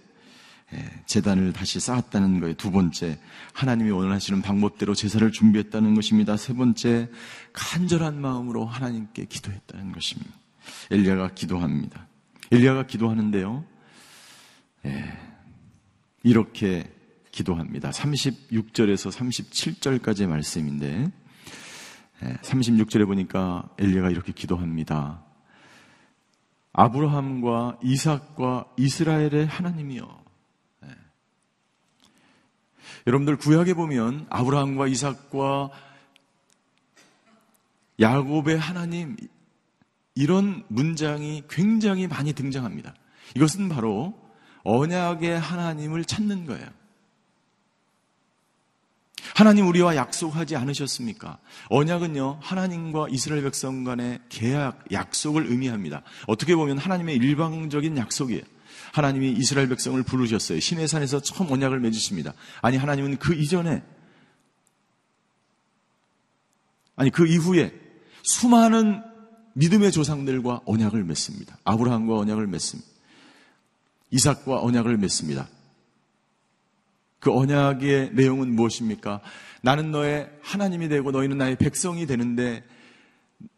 재단을 1.07 1.53
다시 1.53 1.79
쌓았다는 1.79 2.41
거예요. 2.41 2.57
두 2.57 2.73
번째, 2.73 3.17
하나님이 3.53 3.93
원하시는 3.93 4.43
방법대로 4.43 4.93
제사를 4.93 5.31
준비했다는 5.31 5.95
것입니다. 5.95 6.37
세 6.37 6.53
번째, 6.53 7.09
간절한 7.53 8.21
마음으로 8.21 8.67
하나님께 8.67 9.27
기도했다는 9.27 9.93
것입니다. 9.93 10.33
엘리야가 10.91 11.35
기도합니다. 11.35 12.09
엘리야가 12.51 12.89
기도하는데요. 12.89 13.65
예, 14.87 15.05
이렇게 16.25 16.93
기도합니다. 17.31 17.91
36절에서 17.91 19.13
37절까지의 19.13 20.27
말씀인데 20.27 21.09
36절에 22.21 23.07
보니까 23.07 23.69
엘리야가 23.79 24.11
이렇게 24.11 24.33
기도합니다. 24.33 25.23
아브라함과 26.75 27.79
이삭과 27.83 28.67
이스라엘의 28.77 29.47
하나님이요. 29.47 30.25
네. 30.83 30.89
여러분들 33.07 33.37
구약에 33.37 33.75
보면 33.75 34.27
아브라함과 34.29 34.89
이삭과 34.89 35.71
야곱의 38.01 38.59
하나님 38.59 39.17
이런 40.17 40.65
문장이 40.69 41.45
굉장히 41.49 42.09
많이 42.09 42.33
등장합니다. 42.33 42.95
이것은 43.37 43.69
바로 43.69 44.21
언약의 44.65 45.39
하나님을 45.39 46.05
찾는 46.05 46.47
거예요. 46.47 46.67
하나님 49.35 49.67
우리와 49.67 49.97
약속하지 49.97 50.55
않으셨습니까? 50.55 51.39
언약은요, 51.69 52.39
하나님과 52.41 53.09
이스라엘 53.11 53.43
백성 53.43 53.83
간의 53.83 54.21
계약, 54.29 54.85
약속을 54.93 55.47
의미합니다. 55.47 56.03
어떻게 56.29 56.55
보면 56.55 56.79
하나님의 56.79 57.17
일방적인 57.17 57.97
약속이에요. 57.99 58.43
하나님이 58.93 59.33
이스라엘 59.33 59.69
백성을 59.69 60.01
부르셨어요. 60.05 60.61
신의 60.61 60.87
산에서 60.87 61.21
처음 61.21 61.51
언약을 61.51 61.81
맺으십니다. 61.81 62.33
아니, 62.63 62.77
하나님은 62.77 63.17
그 63.17 63.35
이전에, 63.35 63.83
아니, 66.95 67.11
그 67.11 67.27
이후에 67.27 67.75
수많은 68.23 69.03
믿음의 69.55 69.91
조상들과 69.91 70.61
언약을 70.65 71.03
맺습니다. 71.03 71.59
아브라함과 71.65 72.17
언약을 72.19 72.47
맺습니다. 72.47 72.89
이삭과 74.13 74.63
언약을 74.63 74.97
맺습니다. 74.97 75.49
그 77.25 77.33
언약의 77.35 78.11
내용은 78.13 78.55
무엇입니까? 78.55 79.23
나는 79.63 79.91
너의 79.91 80.29
하나님이 80.43 80.91
되고 80.91 81.11
너희는 81.11 81.39
나의 81.39 81.57
백성이 81.57 82.07
되는데 82.07 82.63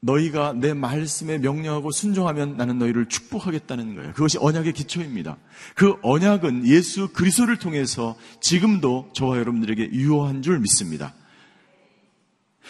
너희가 0.01 0.53
내 0.53 0.73
말씀에 0.73 1.39
명령하고 1.39 1.91
순종하면 1.91 2.57
나는 2.57 2.79
너희를 2.79 3.07
축복하겠다는 3.07 3.97
거예요. 3.97 4.13
그것이 4.13 4.39
언약의 4.41 4.73
기초입니다. 4.73 5.37
그 5.75 5.97
언약은 6.03 6.65
예수 6.69 7.09
그리스도를 7.09 7.59
통해서 7.59 8.17
지금도 8.41 9.11
저와 9.13 9.39
여러분들에게 9.39 9.91
유효한 9.91 10.43
줄 10.43 10.61
믿습니다. 10.61 11.13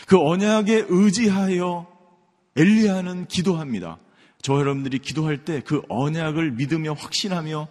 그 0.09 0.19
언약에 0.19 0.87
의지하여 0.89 1.87
엘리야는 2.57 3.27
기도합니다. 3.27 3.99
저와 4.41 4.61
여러분들이 4.61 4.99
기도할 5.01 5.45
때 5.45 5.61
그 5.61 5.83
언약을 5.91 6.53
믿으며 6.53 6.95
확신하며 6.95 7.69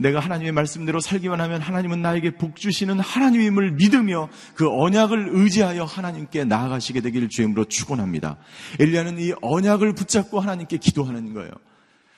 내가 0.00 0.18
하나님의 0.18 0.52
말씀대로 0.52 0.98
살기만 0.98 1.40
하면 1.42 1.60
하나님은 1.60 2.00
나에게 2.00 2.30
복 2.36 2.56
주시는 2.56 3.00
하나님임을 3.00 3.72
믿으며 3.72 4.30
그 4.54 4.66
언약을 4.68 5.28
의지하여 5.32 5.84
하나님께 5.84 6.44
나아가시게 6.44 7.02
되기를 7.02 7.28
주임으로 7.28 7.66
축원합니다. 7.66 8.38
엘리야는 8.78 9.18
이 9.18 9.32
언약을 9.42 9.94
붙잡고 9.94 10.40
하나님께 10.40 10.78
기도하는 10.78 11.34
거예요. 11.34 11.50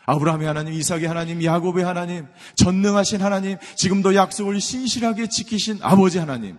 아브라함의 0.07 0.47
하나님, 0.47 0.73
이삭의 0.75 1.07
하나님, 1.07 1.43
야곱의 1.43 1.85
하나님, 1.85 2.27
전능하신 2.55 3.21
하나님, 3.21 3.59
지금도 3.77 4.15
약속을 4.15 4.61
신실하게 4.61 5.29
지키신 5.29 5.79
아버지 5.83 6.19
하나님. 6.19 6.59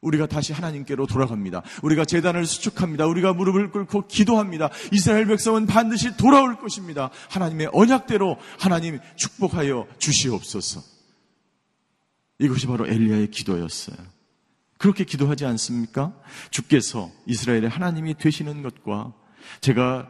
우리가 0.00 0.26
다시 0.26 0.52
하나님께로 0.52 1.06
돌아갑니다. 1.06 1.62
우리가 1.82 2.04
재단을 2.04 2.46
수축합니다. 2.46 3.06
우리가 3.06 3.34
무릎을 3.34 3.70
꿇고 3.70 4.06
기도합니다. 4.06 4.70
이스라엘 4.92 5.26
백성은 5.26 5.66
반드시 5.66 6.16
돌아올 6.16 6.58
것입니다. 6.58 7.10
하나님의 7.28 7.70
언약대로 7.72 8.38
하나님 8.58 8.98
축복하여 9.16 9.86
주시옵소서. 9.98 10.82
이것이 12.38 12.66
바로 12.66 12.86
엘리야의 12.86 13.30
기도였어요. 13.30 13.96
그렇게 14.78 15.04
기도하지 15.04 15.44
않습니까? 15.44 16.14
주께서 16.50 17.10
이스라엘의 17.26 17.68
하나님이 17.68 18.14
되시는 18.14 18.62
것과 18.62 19.12
제가 19.60 20.08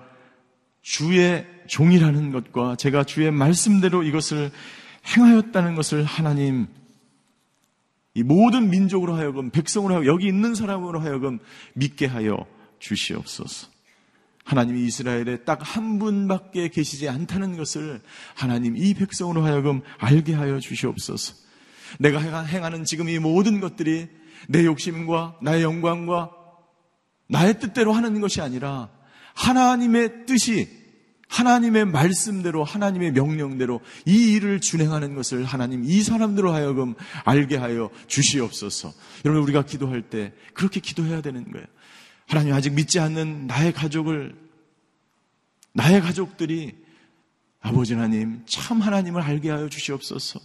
주의 0.80 1.44
종이라는 1.66 2.30
것과 2.30 2.76
제가 2.76 3.02
주의 3.02 3.30
말씀대로 3.32 4.04
이것을 4.04 4.52
행하였다는 5.16 5.74
것을 5.74 6.04
하나님 6.04 6.68
이 8.14 8.22
모든 8.22 8.70
민족으로 8.70 9.14
하여금 9.14 9.50
백성으로 9.50 9.94
하여금 9.94 10.08
여기 10.08 10.26
있는 10.26 10.54
사람으로 10.54 11.00
하여금 11.00 11.38
믿게 11.74 12.06
하여 12.06 12.46
주시옵소서. 12.78 13.68
하나님이 14.44 14.84
이스라엘에 14.86 15.44
딱 15.44 15.60
한 15.62 15.98
분밖에 15.98 16.68
계시지 16.68 17.08
않다는 17.08 17.56
것을 17.56 18.00
하나님 18.34 18.76
이 18.76 18.94
백성으로 18.94 19.44
하여금 19.44 19.82
알게 19.98 20.34
하여 20.34 20.58
주시옵소서. 20.58 21.34
내가 21.98 22.20
행하는 22.20 22.84
지금 22.84 23.08
이 23.08 23.18
모든 23.18 23.60
것들이 23.60 24.08
내 24.48 24.64
욕심과 24.64 25.38
나의 25.42 25.62
영광과 25.62 26.30
나의 27.28 27.60
뜻대로 27.60 27.92
하는 27.92 28.20
것이 28.20 28.40
아니라 28.40 28.90
하나님의 29.34 30.26
뜻이 30.26 30.79
하나님의 31.30 31.86
말씀대로 31.86 32.64
하나님의 32.64 33.12
명령대로 33.12 33.80
이 34.04 34.32
일을 34.32 34.60
준행하는 34.60 35.14
것을 35.14 35.44
하나님 35.44 35.84
이 35.84 36.02
사람들로 36.02 36.52
하여금 36.52 36.94
알게 37.24 37.56
하여 37.56 37.88
주시옵소서. 38.08 38.92
여러분 39.24 39.44
우리가 39.44 39.64
기도할 39.64 40.02
때 40.02 40.32
그렇게 40.54 40.80
기도해야 40.80 41.22
되는 41.22 41.50
거예요. 41.50 41.66
하나님 42.26 42.52
아직 42.52 42.72
믿지 42.74 42.98
않는 42.98 43.46
나의 43.46 43.72
가족을 43.72 44.34
나의 45.72 46.00
가족들이 46.00 46.74
아버지 47.60 47.94
하나님 47.94 48.42
참 48.46 48.80
하나님을 48.80 49.22
알게 49.22 49.50
하여 49.50 49.68
주시옵소서. 49.68 50.40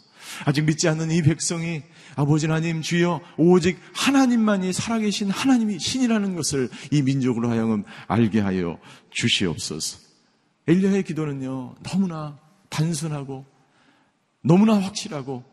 아직 0.45 0.65
믿지 0.65 0.87
않는 0.87 1.09
이 1.09 1.23
백성이 1.23 1.81
아버지 2.15 2.45
하나님 2.45 2.81
주여 2.81 3.21
오직 3.37 3.79
하나님만이 3.93 4.71
살아계신 4.71 5.31
하나님이 5.31 5.79
신이라는 5.79 6.35
것을 6.35 6.69
이 6.91 7.01
민족으로 7.01 7.49
하여금 7.49 7.83
알게 8.07 8.39
하여 8.39 8.77
주시옵소서. 9.09 10.04
엘리야의 10.67 11.03
기도는요, 11.03 11.75
너무나 11.83 12.37
단순하고, 12.69 13.45
너무나 14.41 14.81
확실하고, 14.81 15.43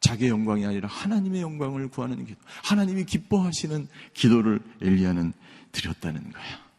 자기의 0.00 0.30
영광이 0.30 0.64
아니라 0.64 0.88
하나님의 0.88 1.42
영광을 1.42 1.88
구하는 1.88 2.24
기도, 2.24 2.40
하나님이 2.64 3.04
기뻐하시는 3.04 3.86
기도를 4.14 4.60
엘리야는 4.80 5.32
드렸다는 5.72 6.32
거야. 6.32 6.70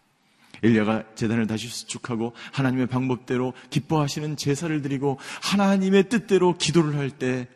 엘리야가 0.63 1.15
재단을 1.15 1.47
다시 1.47 1.67
수축하고 1.67 2.33
하나님의 2.51 2.87
방법대로 2.87 3.53
기뻐하시는 3.69 4.37
제사를 4.37 4.81
드리고 4.81 5.19
하나님의 5.41 6.09
뜻대로 6.09 6.57
기도를 6.57 6.97
할 6.97 7.09
때 7.11 7.47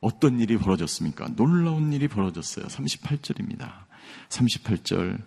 어떤 0.00 0.40
일이 0.40 0.58
벌어졌습니까? 0.58 1.28
놀라운 1.36 1.92
일이 1.92 2.08
벌어졌어요. 2.08 2.66
38절입니다. 2.66 3.70
38절 4.28 5.22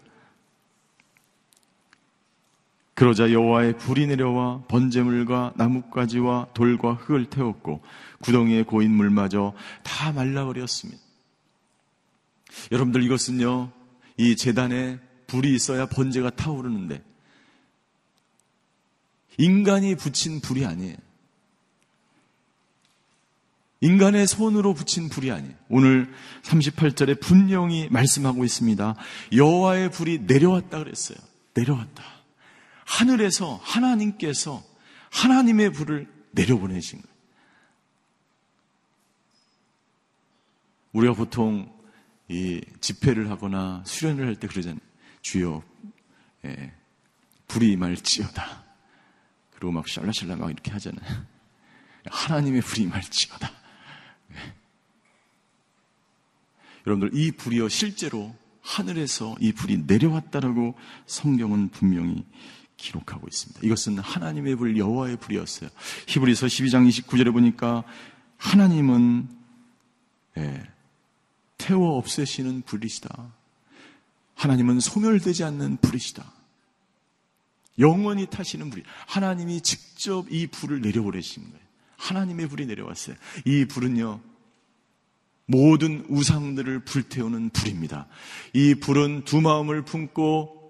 그러자 2.96 3.32
여호와의 3.32 3.78
불이 3.78 4.08
내려와 4.08 4.64
번제물과 4.70 5.54
나뭇가지와 5.58 6.48
돌과 6.54 6.94
흙을 6.94 7.26
태웠고 7.30 7.82
구덩이에 8.22 8.64
고인 8.64 8.92
물마저 8.92 9.54
다 9.84 10.14
말라버렸습니다. 10.14 11.02
여러분들 12.72 13.04
이것은요 13.04 13.72
이 14.18 14.38
재단에 14.38 14.98
불이 15.28 15.54
있어야 15.54 15.88
번제가 15.88 16.30
타오르는데 16.32 17.04
인간이 19.38 19.96
붙인 19.96 20.40
불이 20.40 20.66
아니에요. 20.66 20.96
인간의 23.82 24.26
손으로 24.26 24.74
붙인 24.74 25.10
불이 25.10 25.32
아니에요. 25.32 25.54
오늘 25.68 26.14
38절에 26.44 27.20
분명히 27.20 27.90
말씀하고 27.92 28.46
있습니다. 28.46 28.96
여호와의 29.34 29.92
불이 29.92 30.20
내려왔다 30.20 30.80
그랬어요. 30.80 31.18
내려왔다. 31.54 32.15
하늘에서 32.86 33.58
하나님께서 33.58 34.64
하나님의 35.12 35.72
불을 35.72 36.08
내려보내신 36.32 37.02
거예요. 37.02 37.16
우리가 40.94 41.14
보통 41.14 41.74
이 42.30 42.62
집회를 42.80 43.30
하거나 43.30 43.84
수련을 43.86 44.26
할 44.26 44.36
때 44.36 44.48
그러잖아요. 44.48 44.80
주여, 45.22 45.62
예, 46.46 46.74
불이 47.48 47.72
임할지어다. 47.74 48.64
그리고 49.52 49.72
막 49.72 49.88
샬라샬라 49.88 50.36
막 50.38 50.50
이렇게 50.52 50.72
하잖아요. 50.72 51.26
하나님의 52.06 52.62
불이 52.62 52.84
임할지어다. 52.84 53.52
예. 54.32 54.54
여러분들 56.88 57.18
이 57.18 57.32
불이요 57.32 57.68
실제로 57.70 58.36
하늘에서 58.62 59.36
이 59.40 59.52
불이 59.52 59.84
내려왔다라고 59.86 60.78
성경은 61.08 61.70
분명히 61.70 62.26
기록하고 62.78 63.28
있습니다. 63.28 63.62
이것은 63.64 64.00
하나님의 64.00 64.56
불, 64.56 64.78
여호와의 64.78 65.18
불이었어요. 65.18 65.70
히브리서 66.08 66.48
12장 66.48 66.88
29절에 66.88 67.32
보니까 67.32 67.84
하나님은 68.38 69.30
예, 70.38 70.64
태워 71.58 71.98
없애시는 71.98 72.64
불이시다. 72.64 73.34
하나님은 74.36 74.80
소멸되지 74.80 75.44
않는 75.46 75.78
불이시다. 75.78 76.32
영원히 77.80 78.26
타시는 78.26 78.70
불이. 78.70 78.84
하나님이 79.08 79.62
직접 79.62 80.32
이 80.32 80.48
불을 80.48 80.82
내려보내신 80.82 81.44
거예요. 81.44 81.66
하나님의 81.98 82.48
불이 82.48 82.66
내려왔어요. 82.66 83.16
이 83.46 83.66
불은요, 83.66 84.20
모든 85.46 86.06
우상들을 86.10 86.80
불태우는 86.86 87.50
불입니다. 87.52 88.08
이 88.54 88.76
불은 88.76 89.26
두 89.26 89.42
마음을 89.42 89.84
품고 89.84 90.65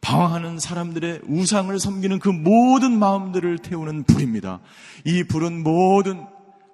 방황하는 0.00 0.58
사람들의 0.58 1.20
우상을 1.28 1.78
섬기는 1.78 2.18
그 2.18 2.28
모든 2.28 2.98
마음들을 2.98 3.58
태우는 3.58 4.04
불입니다. 4.04 4.60
이 5.04 5.24
불은 5.24 5.62
모든 5.62 6.24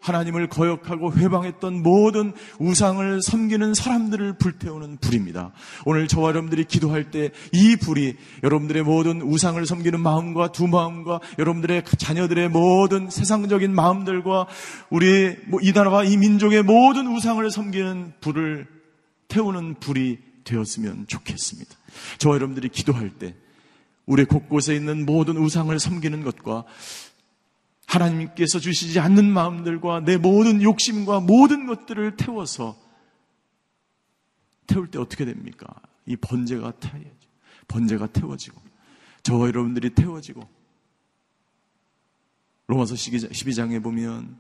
하나님을 0.01 0.49
거역하고 0.49 1.13
회방했던 1.15 1.83
모든 1.83 2.33
우상을 2.61 3.23
섬기는 3.23 3.75
사람들을 3.75 4.35
불태우는 4.35 4.99
불입니다. 4.99 5.51
오늘 5.85 6.07
저와 6.07 6.29
여러분들이 6.29 6.65
기도할 6.65 7.11
때 7.11 7.31
이 7.53 7.75
불이 7.77 8.15
여러분들의 8.45 8.85
모든 8.85 9.21
우상을 9.23 9.65
섬기는 9.67 10.01
마음과 10.01 10.53
두 10.53 10.69
마음과 10.69 11.21
여러분들의 11.39 11.83
자녀들의 11.99 12.51
모든 12.51 13.11
세상적인 13.11 13.75
마음들과 13.75 14.47
우리 14.91 15.37
뭐이 15.47 15.73
나라와 15.73 16.05
이 16.05 16.17
민족의 16.17 16.63
모든 16.63 17.09
우상을 17.09 17.51
섬기는 17.51 18.13
불을 18.21 18.67
태우는 19.29 19.75
불이 19.81 20.19
되었으면 20.47 21.07
좋겠습니다. 21.07 21.77
저와 22.19 22.37
여러분들이 22.37 22.71
기도할 22.71 23.11
때 23.19 23.35
우리 24.07 24.25
곳곳에 24.25 24.75
있는 24.75 25.05
모든 25.05 25.37
우상을 25.37 25.79
섬기는 25.79 26.23
것과 26.23 26.65
하나님께서 27.87 28.59
주시지 28.59 28.99
않는 28.99 29.31
마음들과 29.31 30.01
내 30.01 30.17
모든 30.17 30.63
욕심과 30.63 31.21
모든 31.21 31.67
것들을 31.67 32.17
태워서 32.17 32.77
태울 34.67 34.91
때 34.91 34.99
어떻게 34.99 35.25
됩니까? 35.25 35.67
이 36.07 36.17
번제가 36.17 36.79
타야죠. 36.79 37.11
번제가 37.69 38.07
태워지고 38.09 38.61
저와 39.23 39.49
여러분들이 39.49 39.91
태워지고 39.91 40.49
로마서 42.69 42.95
12장에 42.95 43.83
보면 43.83 44.39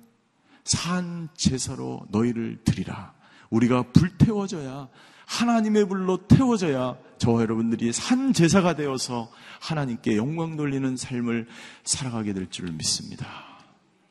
산 0.64 1.28
제사로 1.34 2.06
너희를 2.10 2.62
드리라. 2.64 3.14
우리가 3.50 3.92
불태워져야 3.92 4.88
하나님의 5.26 5.86
불로 5.86 6.26
태워져야 6.26 6.96
저와 7.18 7.42
여러분들이 7.42 7.92
산 7.92 8.32
제사가 8.32 8.74
되어서 8.74 9.30
하나님께 9.60 10.16
영광 10.16 10.56
돌리는 10.56 10.96
삶을 10.96 11.46
살아가게 11.84 12.32
될 12.32 12.48
줄을 12.48 12.72
믿습니다. 12.72 13.26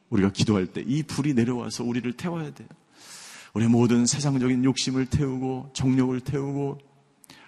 우리가 0.09 0.31
기도할 0.31 0.67
때 0.67 0.83
이 0.85 1.03
불이 1.03 1.33
내려와서 1.33 1.83
우리를 1.83 2.11
태워야 2.13 2.53
돼요. 2.53 2.67
우리 3.53 3.67
모든 3.67 4.05
세상적인 4.05 4.63
욕심을 4.65 5.05
태우고 5.07 5.71
정욕을 5.73 6.19
태우고 6.21 6.77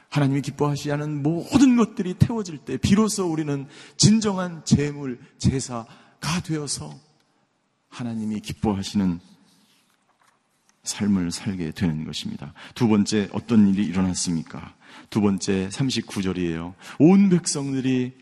하나님이 0.10 0.42
기뻐하시지 0.42 0.92
않은 0.94 1.22
모든 1.22 1.76
것들이 1.76 2.14
태워질 2.14 2.60
때 2.60 2.78
비로소 2.78 3.30
우리는 3.30 3.68
진정한 3.98 4.64
재물, 4.64 5.20
제사가 5.38 6.42
되어서 6.46 6.98
하나님이 7.90 8.40
기뻐하시는 8.40 9.20
삶을 10.88 11.32
살게 11.32 11.72
되는 11.72 12.06
것입니다. 12.06 12.54
두 12.76 12.88
번째 12.88 13.30
어떤 13.32 13.68
일이 13.68 13.86
일어났습니까? 13.86 14.76
두 15.10 15.22
번째 15.22 15.70
39절이에요. 15.70 16.74
온 17.00 17.30
백성들이 17.30 18.14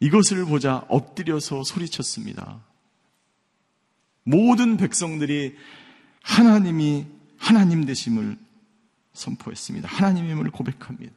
이것을 0.00 0.44
보자 0.44 0.84
엎드려서 0.88 1.62
소리쳤습니다. 1.64 2.62
모든 4.24 4.76
백성들이 4.76 5.56
하나님이 6.22 7.06
하나님 7.36 7.84
되심을 7.84 8.38
선포했습니다. 9.12 9.88
하나님임을 9.88 10.50
고백합니다. 10.50 11.12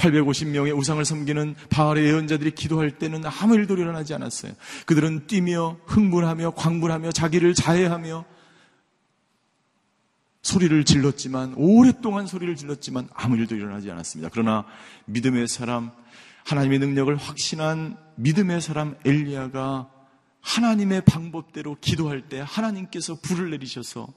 850명의 0.00 0.76
우상을 0.76 1.04
섬기는 1.04 1.54
바알의 1.68 2.06
예언자들이 2.06 2.52
기도할 2.52 2.98
때는 2.98 3.24
아무 3.26 3.54
일도 3.54 3.76
일어나지 3.76 4.14
않았어요. 4.14 4.52
그들은 4.86 5.26
뛰며 5.26 5.78
흥분하며 5.86 6.52
광분하며 6.52 7.12
자기를 7.12 7.54
자해하며 7.54 8.24
소리를 10.42 10.84
질렀지만 10.84 11.54
오랫동안 11.56 12.26
소리를 12.26 12.56
질렀지만 12.56 13.08
아무 13.14 13.36
일도 13.36 13.54
일어나지 13.54 13.90
않았습니다. 13.90 14.30
그러나 14.32 14.64
믿음의 15.04 15.48
사람 15.48 15.90
하나님의 16.46 16.78
능력을 16.78 17.14
확신한 17.14 17.98
믿음의 18.16 18.62
사람 18.62 18.96
엘리야가 19.04 19.90
하나님의 20.40 21.02
방법대로 21.02 21.76
기도할 21.80 22.28
때 22.30 22.42
하나님께서 22.44 23.18
불을 23.20 23.50
내리셔서 23.50 24.08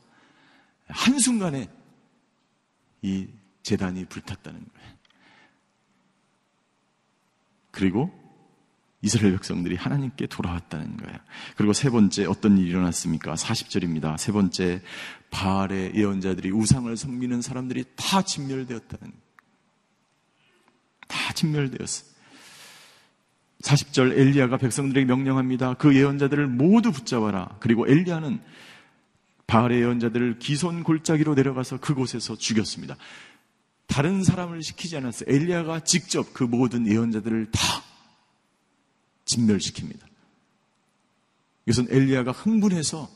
한순간에 0.88 1.70
이 3.02 3.28
재단이 3.62 4.06
불탔다는 4.06 4.60
거예요. 4.60 4.83
그리고 7.74 8.12
이스라엘 9.02 9.34
백성들이 9.34 9.76
하나님께 9.76 10.28
돌아왔다는 10.28 10.96
거예요. 10.96 11.18
그리고 11.58 11.74
세 11.74 11.90
번째 11.90 12.26
어떤 12.26 12.58
일이 12.58 12.70
일어났습니까? 12.70 13.34
40절입니다. 13.34 14.18
세 14.18 14.32
번째 14.32 14.82
바알의 15.30 15.94
예언자들이 15.96 16.52
우상을 16.52 16.96
섬기는 16.96 17.42
사람들이 17.42 17.84
다 17.98 18.22
진멸되었다는. 18.22 19.12
다 21.10 21.34
진멸되었어요. 21.34 22.14
40절 23.64 24.18
엘리야가 24.18 24.58
백성들에게 24.58 25.06
명령합니다. 25.06 25.74
그 25.74 25.96
예언자들을 25.96 26.48
모두 26.48 26.92
붙잡아라. 26.92 27.58
그리고 27.60 27.88
엘리야는 27.88 28.40
바알의 29.48 29.82
예언자들을 29.82 30.40
기손 30.40 30.84
골짜기로 30.84 31.34
내려가서 31.34 31.80
그곳에서 31.80 32.38
죽였습니다. 32.38 32.96
다른 33.94 34.24
사람을 34.24 34.64
시키지 34.64 34.98
않았어요. 34.98 35.32
엘리야가 35.32 35.82
직접 35.82 36.34
그 36.34 36.44
모든 36.44 36.88
예언자들을 36.88 37.52
다 37.52 37.62
진멸시킵니다. 39.26 40.00
이것은 41.68 41.86
엘리야가 41.92 42.32
흥분해서 42.32 43.08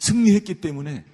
승리했기 0.00 0.60
때문에 0.60 1.06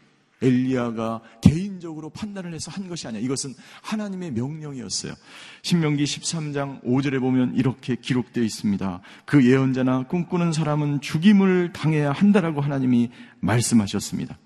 엘리야가 0.42 1.22
개인적으로 1.42 2.10
판단을 2.10 2.52
해서 2.52 2.72
한 2.72 2.88
것이 2.88 3.06
아니야. 3.06 3.20
이것은 3.20 3.54
하나님의 3.82 4.32
명령이었어요. 4.32 5.14
신명기 5.62 6.02
13장 6.02 6.82
5절에 6.82 7.20
보면 7.20 7.54
이렇게 7.54 7.94
기록되어 7.94 8.42
있습니다. 8.42 9.00
그 9.26 9.48
예언자나 9.48 10.08
꿈꾸는 10.08 10.52
사람은 10.52 11.02
죽임을 11.02 11.72
당해야 11.72 12.10
한다라고 12.10 12.62
하나님이 12.62 13.12
말씀하셨습니다. 13.38 14.40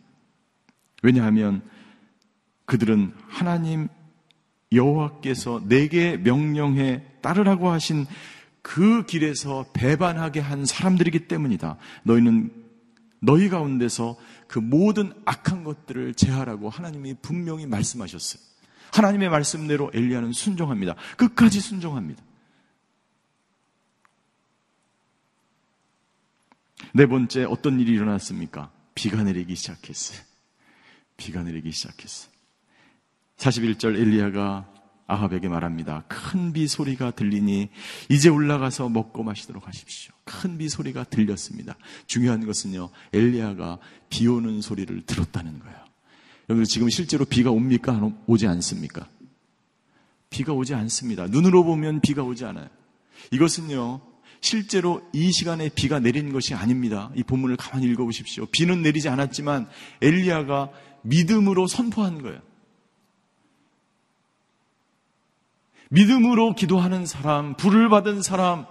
왜냐하면 1.02 1.62
그들은 2.66 3.12
하나님 3.28 3.88
여호와께서 4.72 5.62
내게 5.66 6.16
명령해 6.16 7.04
따르라고 7.20 7.70
하신 7.70 8.06
그 8.62 9.04
길에서 9.04 9.66
배반하게 9.74 10.40
한 10.40 10.64
사람들이기 10.64 11.28
때문이다. 11.28 11.76
너희는 12.04 12.64
너희 13.20 13.48
가운데서 13.48 14.16
그 14.48 14.58
모든 14.58 15.12
악한 15.24 15.64
것들을 15.64 16.14
제하라고 16.14 16.70
하나님이 16.70 17.14
분명히 17.20 17.66
말씀하셨어요. 17.66 18.42
하나님의 18.92 19.28
말씀대로 19.28 19.90
엘리야는 19.92 20.32
순종합니다. 20.32 20.94
끝까지 21.16 21.60
순종합니다. 21.60 22.22
네 26.92 27.06
번째 27.06 27.44
어떤 27.44 27.80
일이 27.80 27.92
일어났습니까? 27.92 28.70
비가 28.94 29.22
내리기 29.22 29.56
시작했어요. 29.56 30.20
비가 31.16 31.42
내리기 31.42 31.72
시작했어요. 31.72 32.33
41절 33.38 33.96
엘리야가 33.96 34.70
아합에게 35.06 35.48
말합니다. 35.48 36.04
큰 36.08 36.52
비 36.52 36.66
소리가 36.66 37.10
들리니 37.10 37.68
이제 38.08 38.28
올라가서 38.30 38.88
먹고 38.88 39.22
마시도록 39.22 39.68
하십시오. 39.68 40.14
큰 40.24 40.56
비 40.56 40.68
소리가 40.68 41.04
들렸습니다. 41.04 41.76
중요한 42.06 42.46
것은요. 42.46 42.88
엘리야가 43.12 43.78
비 44.08 44.26
오는 44.28 44.60
소리를 44.62 45.02
들었다는 45.02 45.58
거예요. 45.58 45.76
여러분 46.48 46.64
지금 46.64 46.88
실제로 46.88 47.24
비가 47.24 47.50
옵니까? 47.50 48.10
오지 48.26 48.46
않습니까? 48.46 49.06
비가 50.30 50.52
오지 50.52 50.74
않습니다. 50.74 51.26
눈으로 51.26 51.64
보면 51.64 52.00
비가 52.00 52.22
오지 52.22 52.44
않아요. 52.44 52.68
이것은요. 53.30 54.00
실제로 54.40 55.02
이 55.14 55.32
시간에 55.32 55.70
비가 55.70 56.00
내린 56.00 56.32
것이 56.32 56.54
아닙니다. 56.54 57.10
이 57.14 57.22
본문을 57.22 57.56
가만히 57.56 57.86
읽어보십시오. 57.86 58.46
비는 58.46 58.82
내리지 58.82 59.08
않았지만 59.08 59.68
엘리야가 60.02 60.70
믿음으로 61.02 61.66
선포한 61.66 62.20
거예요. 62.22 62.40
믿음으로 65.94 66.54
기도하는 66.54 67.06
사람, 67.06 67.56
불을 67.56 67.88
받은 67.88 68.22
사람, 68.22 68.66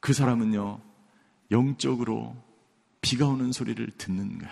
그 0.00 0.12
사람은요, 0.12 0.80
영적으로 1.50 2.36
비가 3.00 3.26
오는 3.26 3.52
소리를 3.52 3.86
듣는 3.98 4.38
거야. 4.38 4.50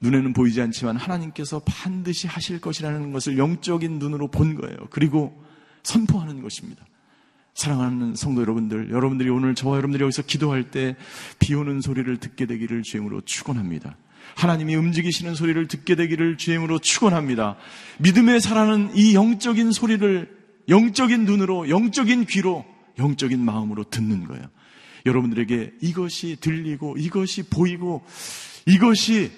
눈에는 0.00 0.32
보이지 0.32 0.60
않지만 0.60 0.96
하나님께서 0.96 1.62
반드시 1.64 2.26
하실 2.26 2.60
것이라는 2.60 3.10
것을 3.12 3.38
영적인 3.38 3.98
눈으로 3.98 4.28
본 4.28 4.54
거예요. 4.54 4.76
그리고 4.90 5.42
선포하는 5.82 6.42
것입니다. 6.42 6.84
사랑하는 7.54 8.14
성도 8.16 8.42
여러분들, 8.42 8.90
여러분들이 8.90 9.30
오늘 9.30 9.54
저와 9.54 9.76
여러분들이 9.76 10.02
여기서 10.02 10.22
기도할 10.22 10.70
때 10.70 10.96
비 11.38 11.54
오는 11.54 11.80
소리를 11.80 12.16
듣게 12.18 12.46
되기를 12.46 12.82
주임으로 12.82 13.22
축원합니다. 13.22 13.96
하나님이 14.36 14.74
움직이시는 14.74 15.34
소리를 15.34 15.68
듣게 15.68 15.94
되기를 15.94 16.36
주임으로 16.36 16.78
축원합니다. 16.78 17.56
믿음에 17.98 18.40
살아는 18.40 18.96
이 18.96 19.14
영적인 19.14 19.72
소리를 19.72 20.44
영적인 20.68 21.24
눈으로, 21.24 21.68
영적인 21.68 22.26
귀로, 22.26 22.64
영적인 22.98 23.44
마음으로 23.44 23.84
듣는 23.84 24.24
거예요. 24.24 24.48
여러분들에게 25.06 25.74
이것이 25.82 26.36
들리고 26.40 26.96
이것이 26.96 27.42
보이고 27.44 28.04
이것이 28.66 29.30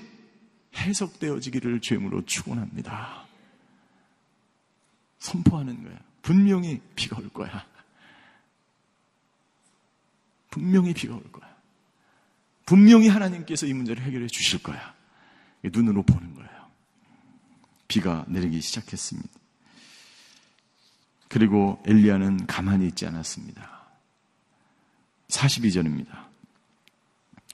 해석되어지기를 0.77 1.81
주임으로 1.81 2.25
축원합니다. 2.25 3.27
선포하는 5.19 5.83
거야. 5.83 5.99
분명히 6.23 6.81
비가 6.95 7.19
올 7.19 7.29
거야. 7.31 7.65
분명히 10.51 10.93
비가 10.95 11.15
올 11.15 11.23
거야. 11.33 11.56
분명히 12.67 13.09
하나님께서 13.09 13.67
이 13.67 13.73
문제를 13.73 14.03
해결해 14.03 14.27
주실 14.27 14.63
거야. 14.63 14.95
눈으로 15.65 16.03
보는 16.03 16.35
거예요. 16.35 16.51
비가 17.89 18.25
내리기 18.29 18.61
시작했습니다. 18.61 19.31
그리고 21.29 21.83
엘리야는 21.87 22.47
가만히 22.47 22.87
있지 22.89 23.07
않았습니다. 23.07 23.87
42절입니다. 25.29 26.27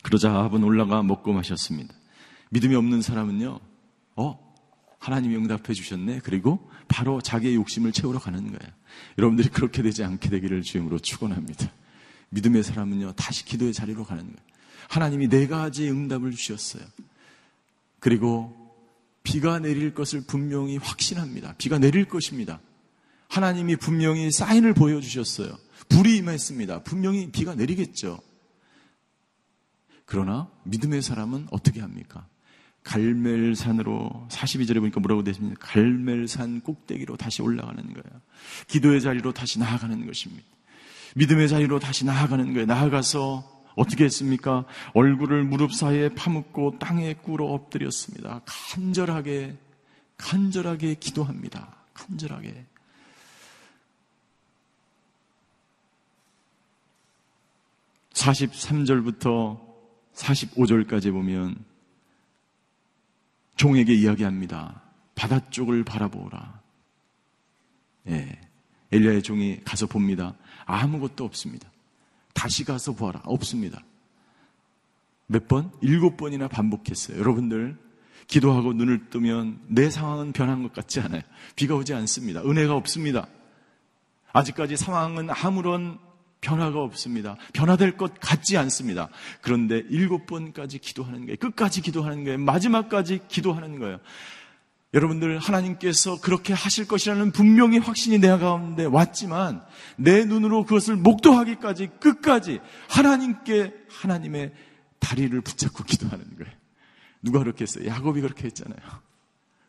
그러자 0.02 0.30
아합은 0.32 0.64
올라가 0.64 1.02
먹고 1.02 1.32
마셨습니다. 1.32 1.94
믿음이 2.50 2.74
없는 2.74 3.02
사람은요, 3.02 3.60
어? 4.16 4.54
하나님이 4.98 5.36
응답해 5.36 5.72
주셨네. 5.72 6.20
그리고 6.20 6.70
바로 6.88 7.20
자기의 7.20 7.54
욕심을 7.56 7.92
채우러 7.92 8.18
가는 8.18 8.40
거예요. 8.40 8.72
여러분들이 9.18 9.48
그렇게 9.48 9.82
되지 9.82 10.04
않게 10.04 10.28
되기를 10.28 10.62
주임으로 10.62 10.98
축원합니다. 10.98 11.70
믿음의 12.30 12.62
사람은요, 12.62 13.12
다시 13.12 13.44
기도의 13.44 13.72
자리로 13.72 14.04
가는 14.04 14.24
거예요. 14.24 14.52
하나님이 14.92 15.28
네 15.28 15.46
가지 15.46 15.88
응답을 15.88 16.32
주셨어요. 16.32 16.84
그리고 17.98 18.54
비가 19.22 19.58
내릴 19.58 19.94
것을 19.94 20.22
분명히 20.26 20.76
확신합니다. 20.76 21.54
비가 21.56 21.78
내릴 21.78 22.04
것입니다. 22.04 22.60
하나님이 23.28 23.76
분명히 23.76 24.30
사인을 24.30 24.74
보여주셨어요. 24.74 25.56
불이 25.88 26.18
임했습니다. 26.18 26.82
분명히 26.82 27.30
비가 27.32 27.54
내리겠죠. 27.54 28.20
그러나 30.04 30.50
믿음의 30.64 31.00
사람은 31.00 31.46
어떻게 31.50 31.80
합니까? 31.80 32.26
갈멜산으로 32.84 34.28
42절에 34.30 34.78
보니까 34.80 35.00
뭐라고 35.00 35.24
되십니까? 35.24 35.68
갈멜산 35.68 36.60
꼭대기로 36.60 37.16
다시 37.16 37.40
올라가는 37.40 37.82
거예요. 37.82 38.20
기도의 38.66 39.00
자리로 39.00 39.32
다시 39.32 39.58
나아가는 39.58 40.06
것입니다. 40.06 40.44
믿음의 41.16 41.48
자리로 41.48 41.78
다시 41.78 42.04
나아가는 42.04 42.44
거예요. 42.52 42.66
나아가서 42.66 43.61
어떻게 43.74 44.04
했습니까? 44.04 44.64
얼굴을 44.94 45.44
무릎 45.44 45.72
사이에 45.72 46.08
파묻고 46.14 46.78
땅에 46.78 47.14
꿇어 47.14 47.46
엎드렸습니다. 47.46 48.40
간절하게 48.44 49.56
간절하게 50.16 50.94
기도합니다. 50.94 51.74
간절하게. 51.94 52.66
43절부터 58.12 59.60
45절까지 60.14 61.10
보면 61.10 61.64
종에게 63.56 63.94
이야기합니다. 63.94 64.82
바다 65.14 65.50
쪽을 65.50 65.84
바라보라. 65.84 66.60
예. 68.08 68.40
엘리야의 68.92 69.22
종이 69.22 69.62
가서 69.64 69.86
봅니다. 69.86 70.34
아무것도 70.66 71.24
없습니다. 71.24 71.71
다시 72.32 72.64
가서 72.64 72.92
보아라. 72.92 73.20
없습니다. 73.24 73.80
몇 75.26 75.48
번? 75.48 75.70
일곱 75.80 76.16
번이나 76.16 76.48
반복했어요. 76.48 77.18
여러분들, 77.18 77.76
기도하고 78.26 78.72
눈을 78.72 79.10
뜨면 79.10 79.60
내 79.68 79.90
상황은 79.90 80.32
변한 80.32 80.62
것 80.62 80.72
같지 80.72 81.00
않아요. 81.00 81.22
비가 81.56 81.74
오지 81.74 81.94
않습니다. 81.94 82.42
은혜가 82.42 82.74
없습니다. 82.74 83.26
아직까지 84.32 84.76
상황은 84.76 85.28
아무런 85.30 85.98
변화가 86.40 86.80
없습니다. 86.80 87.36
변화될 87.52 87.96
것 87.96 88.18
같지 88.20 88.56
않습니다. 88.56 89.08
그런데 89.40 89.82
일곱 89.90 90.26
번까지 90.26 90.78
기도하는 90.78 91.26
거예요. 91.26 91.36
끝까지 91.36 91.82
기도하는 91.82 92.24
거예요. 92.24 92.38
마지막까지 92.38 93.20
기도하는 93.28 93.78
거예요. 93.78 93.98
여러분들 94.94 95.38
하나님께서 95.38 96.20
그렇게 96.20 96.52
하실 96.52 96.86
것이라는 96.86 97.32
분명히 97.32 97.78
확신이 97.78 98.18
내 98.18 98.28
가운데 98.28 98.84
왔지만 98.84 99.62
내 99.96 100.24
눈으로 100.24 100.64
그것을 100.64 100.96
목도하기까지 100.96 101.88
끝까지 101.98 102.60
하나님께 102.88 103.72
하나님의 103.88 104.52
다리를 104.98 105.40
붙잡고 105.40 105.84
기도하는 105.84 106.24
거예요. 106.36 106.52
누가 107.22 107.38
그렇게 107.38 107.62
했어요? 107.62 107.86
야곱이 107.86 108.20
그렇게 108.20 108.44
했잖아요. 108.44 108.78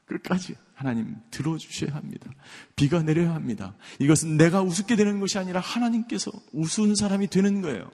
끝까지 0.05 0.55
하나님 0.73 1.15
들어주셔야 1.31 1.95
합니다. 1.95 2.29
비가 2.75 3.01
내려야 3.01 3.33
합니다. 3.33 3.75
이것은 3.99 4.38
내가 4.38 4.62
우습게 4.62 4.95
되는 4.97 5.19
것이 5.19 5.38
아니라 5.38 5.62
하나님께서 5.62 6.31
우스운 6.51 6.95
사람이 6.95 7.27
되는 7.27 7.62
거예요. 7.62 7.89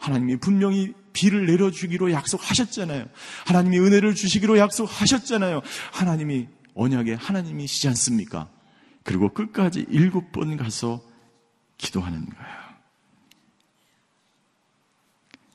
하나님이 0.00 0.36
분명히 0.38 0.94
비를 1.12 1.46
내려주기로 1.46 2.10
약속하셨잖아요. 2.10 3.06
하나님이 3.46 3.78
은혜를 3.78 4.14
주시기로 4.14 4.58
약속하셨잖아요. 4.58 5.60
하나님이 5.92 6.48
언약의 6.74 7.16
하나님이시지 7.16 7.86
않습니까? 7.88 8.48
그리고 9.04 9.32
끝까지 9.32 9.86
일곱 9.90 10.32
번 10.32 10.56
가서 10.56 11.02
기도하는 11.78 12.26
거예요. 12.26 12.60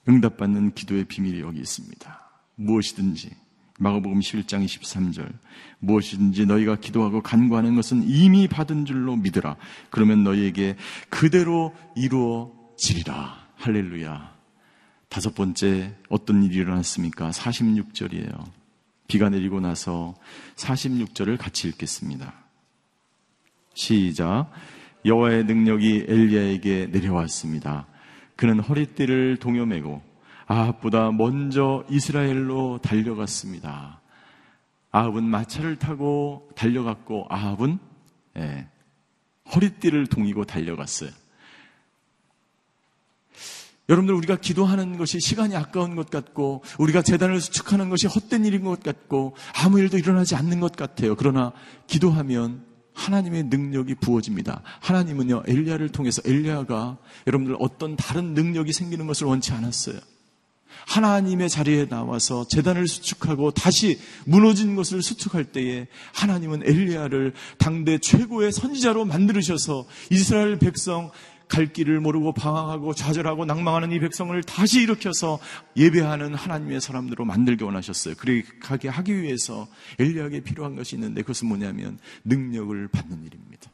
응답받는 0.08 0.76
기도의 0.76 1.06
비밀이 1.06 1.40
여기 1.40 1.60
있습니다. 1.60 2.22
무엇이든지 2.56 3.32
마가복음 3.80 4.20
11장 4.20 4.64
23절 4.64 5.34
무엇이든지 5.80 6.46
너희가 6.46 6.76
기도하고 6.76 7.22
간구하는 7.22 7.76
것은 7.76 8.08
이미 8.08 8.48
받은 8.48 8.86
줄로 8.86 9.16
믿으라. 9.16 9.58
그러면 9.90 10.24
너희에게 10.24 10.76
그대로 11.10 11.74
이루어지리라. 11.96 13.46
할렐루야. 13.56 14.35
다섯 15.16 15.34
번째 15.34 15.96
어떤 16.10 16.44
일이 16.44 16.58
일어났습니까? 16.58 17.30
46절이에요. 17.30 18.52
비가 19.08 19.30
내리고 19.30 19.62
나서 19.62 20.14
46절을 20.58 21.38
같이 21.38 21.70
읽겠습니다. 21.70 22.34
시작. 23.74 24.52
여호와의 25.06 25.46
능력이 25.46 26.08
엘리야에게 26.10 26.88
내려왔습니다. 26.88 27.88
그는 28.36 28.60
허리띠를 28.60 29.38
동여매고 29.38 30.02
아합보다 30.48 31.12
먼저 31.12 31.86
이스라엘로 31.90 32.80
달려갔습니다. 32.84 34.02
아합은 34.92 35.24
마차를 35.24 35.78
타고 35.78 36.50
달려갔고 36.58 37.28
아합은 37.30 37.80
예, 38.36 38.68
허리띠를 39.56 40.08
동이고 40.08 40.44
달려갔어요. 40.44 41.12
여러분들 43.88 44.16
우리가 44.16 44.38
기도하는 44.38 44.98
것이 44.98 45.20
시간이 45.20 45.56
아까운 45.56 45.96
것 45.96 46.10
같고 46.10 46.64
우리가 46.80 47.02
재단을 47.02 47.40
수축하는 47.40 47.90
것이 47.90 48.08
헛된 48.08 48.46
일인 48.46 48.64
것 48.64 48.82
같고 48.82 49.36
아무 49.64 49.80
일도 49.80 49.98
일어나지 49.98 50.36
않는 50.36 50.60
것 50.60 50.76
같아요. 50.76 51.16
그러나 51.16 51.54
기도하면 51.88 52.66
하나님의 52.94 53.44
능력이 53.44 53.96
부어집니다. 53.96 54.62
하나님은요 54.80 55.44
엘리야를 55.48 55.90
통해서 55.90 56.22
엘리야가 56.26 56.98
여러분들 57.28 57.58
어떤 57.60 57.96
다른 57.96 58.34
능력이 58.34 58.74
생기는 58.74 59.06
것을 59.06 59.28
원치 59.28 59.52
않았어요. 59.52 60.00
하나님의 60.88 61.50
자리에 61.50 61.88
나와서 61.88 62.46
재단을 62.48 62.88
수축하고 62.88 63.52
다시 63.52 64.00
무너진 64.26 64.76
것을 64.76 65.02
수축할 65.02 65.46
때에 65.46 65.88
하나님은 66.14 66.64
엘리야를 66.66 67.34
당대 67.58 67.98
최고의 67.98 68.52
선지자로 68.52 69.06
만들으셔서 69.06 69.86
이스라엘 70.12 70.60
백성 70.60 71.12
갈 71.48 71.72
길을 71.72 72.00
모르고 72.00 72.34
방황하고 72.34 72.94
좌절하고 72.94 73.46
낭망하는 73.46 73.92
이 73.92 74.00
백성을 74.00 74.42
다시 74.44 74.82
일으켜서 74.82 75.40
예배하는 75.78 76.34
하나님의 76.34 76.82
사람들로 76.82 77.26
만들기 77.26 77.64
원하셨어요. 77.64 78.16
그렇게 78.16 78.88
하기 78.90 79.22
위해서 79.22 79.68
엘리야에게 80.00 80.42
필요한 80.42 80.76
것이 80.76 80.96
있는데 80.96 81.22
그것은 81.22 81.48
뭐냐면 81.48 82.00
능력을 82.24 82.88
받는 82.88 83.24
일입니다. 83.24 83.72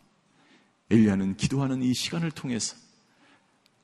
엘리야는 0.89 1.37
기도하는 1.37 1.81
이 1.81 1.93
시간을 1.93 2.31
통해서 2.31 2.75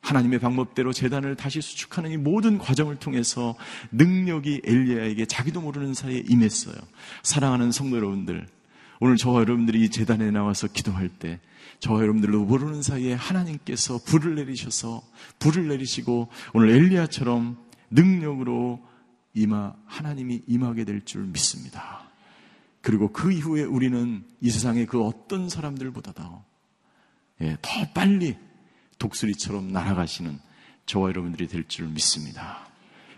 하나님의 0.02 0.40
방법대로 0.40 0.94
재단을 0.94 1.36
다시 1.36 1.62
수축하는 1.62 2.12
이 2.12 2.18
모든 2.18 2.58
과정을 2.58 2.98
통해서 2.98 3.56
능력이 3.92 4.62
엘리야에게 4.64 5.26
자기도 5.26 5.60
모르는 5.62 5.94
사이에 5.94 6.24
임했어요. 6.30 6.76
사랑하는 7.24 7.72
성도 7.72 7.98
여러분들, 7.98 8.48
오늘 9.00 9.16
저와 9.18 9.42
여러분들이 9.42 9.84
이 9.84 9.90
재단에 9.90 10.32
나와서 10.32 10.68
기도할 10.68 11.10
때 11.10 11.40
저와 11.80 12.02
여러분들도 12.02 12.46
모르는 12.46 12.82
사이에 12.82 13.14
하나님께서 13.14 14.00
불을 14.04 14.36
내리셔서 14.36 15.04
불을 15.40 15.68
내리시고 15.68 16.30
오늘 16.54 16.70
엘리야처럼 16.70 17.58
능력으로 17.92 18.82
임하 19.34 19.76
하나님이 19.86 20.44
임하게 20.48 20.84
될 20.86 21.06
줄 21.06 21.24
믿습니다. 21.26 22.08
그리고 22.82 23.12
그 23.12 23.32
이후에 23.32 23.64
우리는 23.64 24.24
이 24.42 24.50
세상의 24.50 24.88
그 24.88 25.04
어떤 25.04 25.50
사람들보다도 25.50 26.44
예, 27.42 27.58
더 27.62 27.70
빨리 27.94 28.36
독수리처럼 28.98 29.72
날아가시는 29.72 30.40
저와 30.88 31.10
여러분들이 31.10 31.48
될 31.48 31.68
줄 31.68 31.88
믿습니다. 31.90 32.68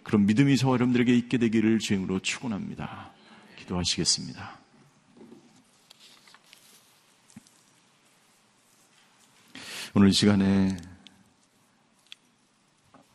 그럼 0.03 0.25
믿음이 0.25 0.57
저와 0.57 0.73
여러분들에게 0.73 1.15
있게 1.15 1.37
되기를 1.37 1.79
주행으로 1.79 2.19
축원합니다. 2.19 3.11
기도하시겠습니다. 3.59 4.58
오늘 9.95 10.09
이 10.09 10.11
시간에 10.11 10.77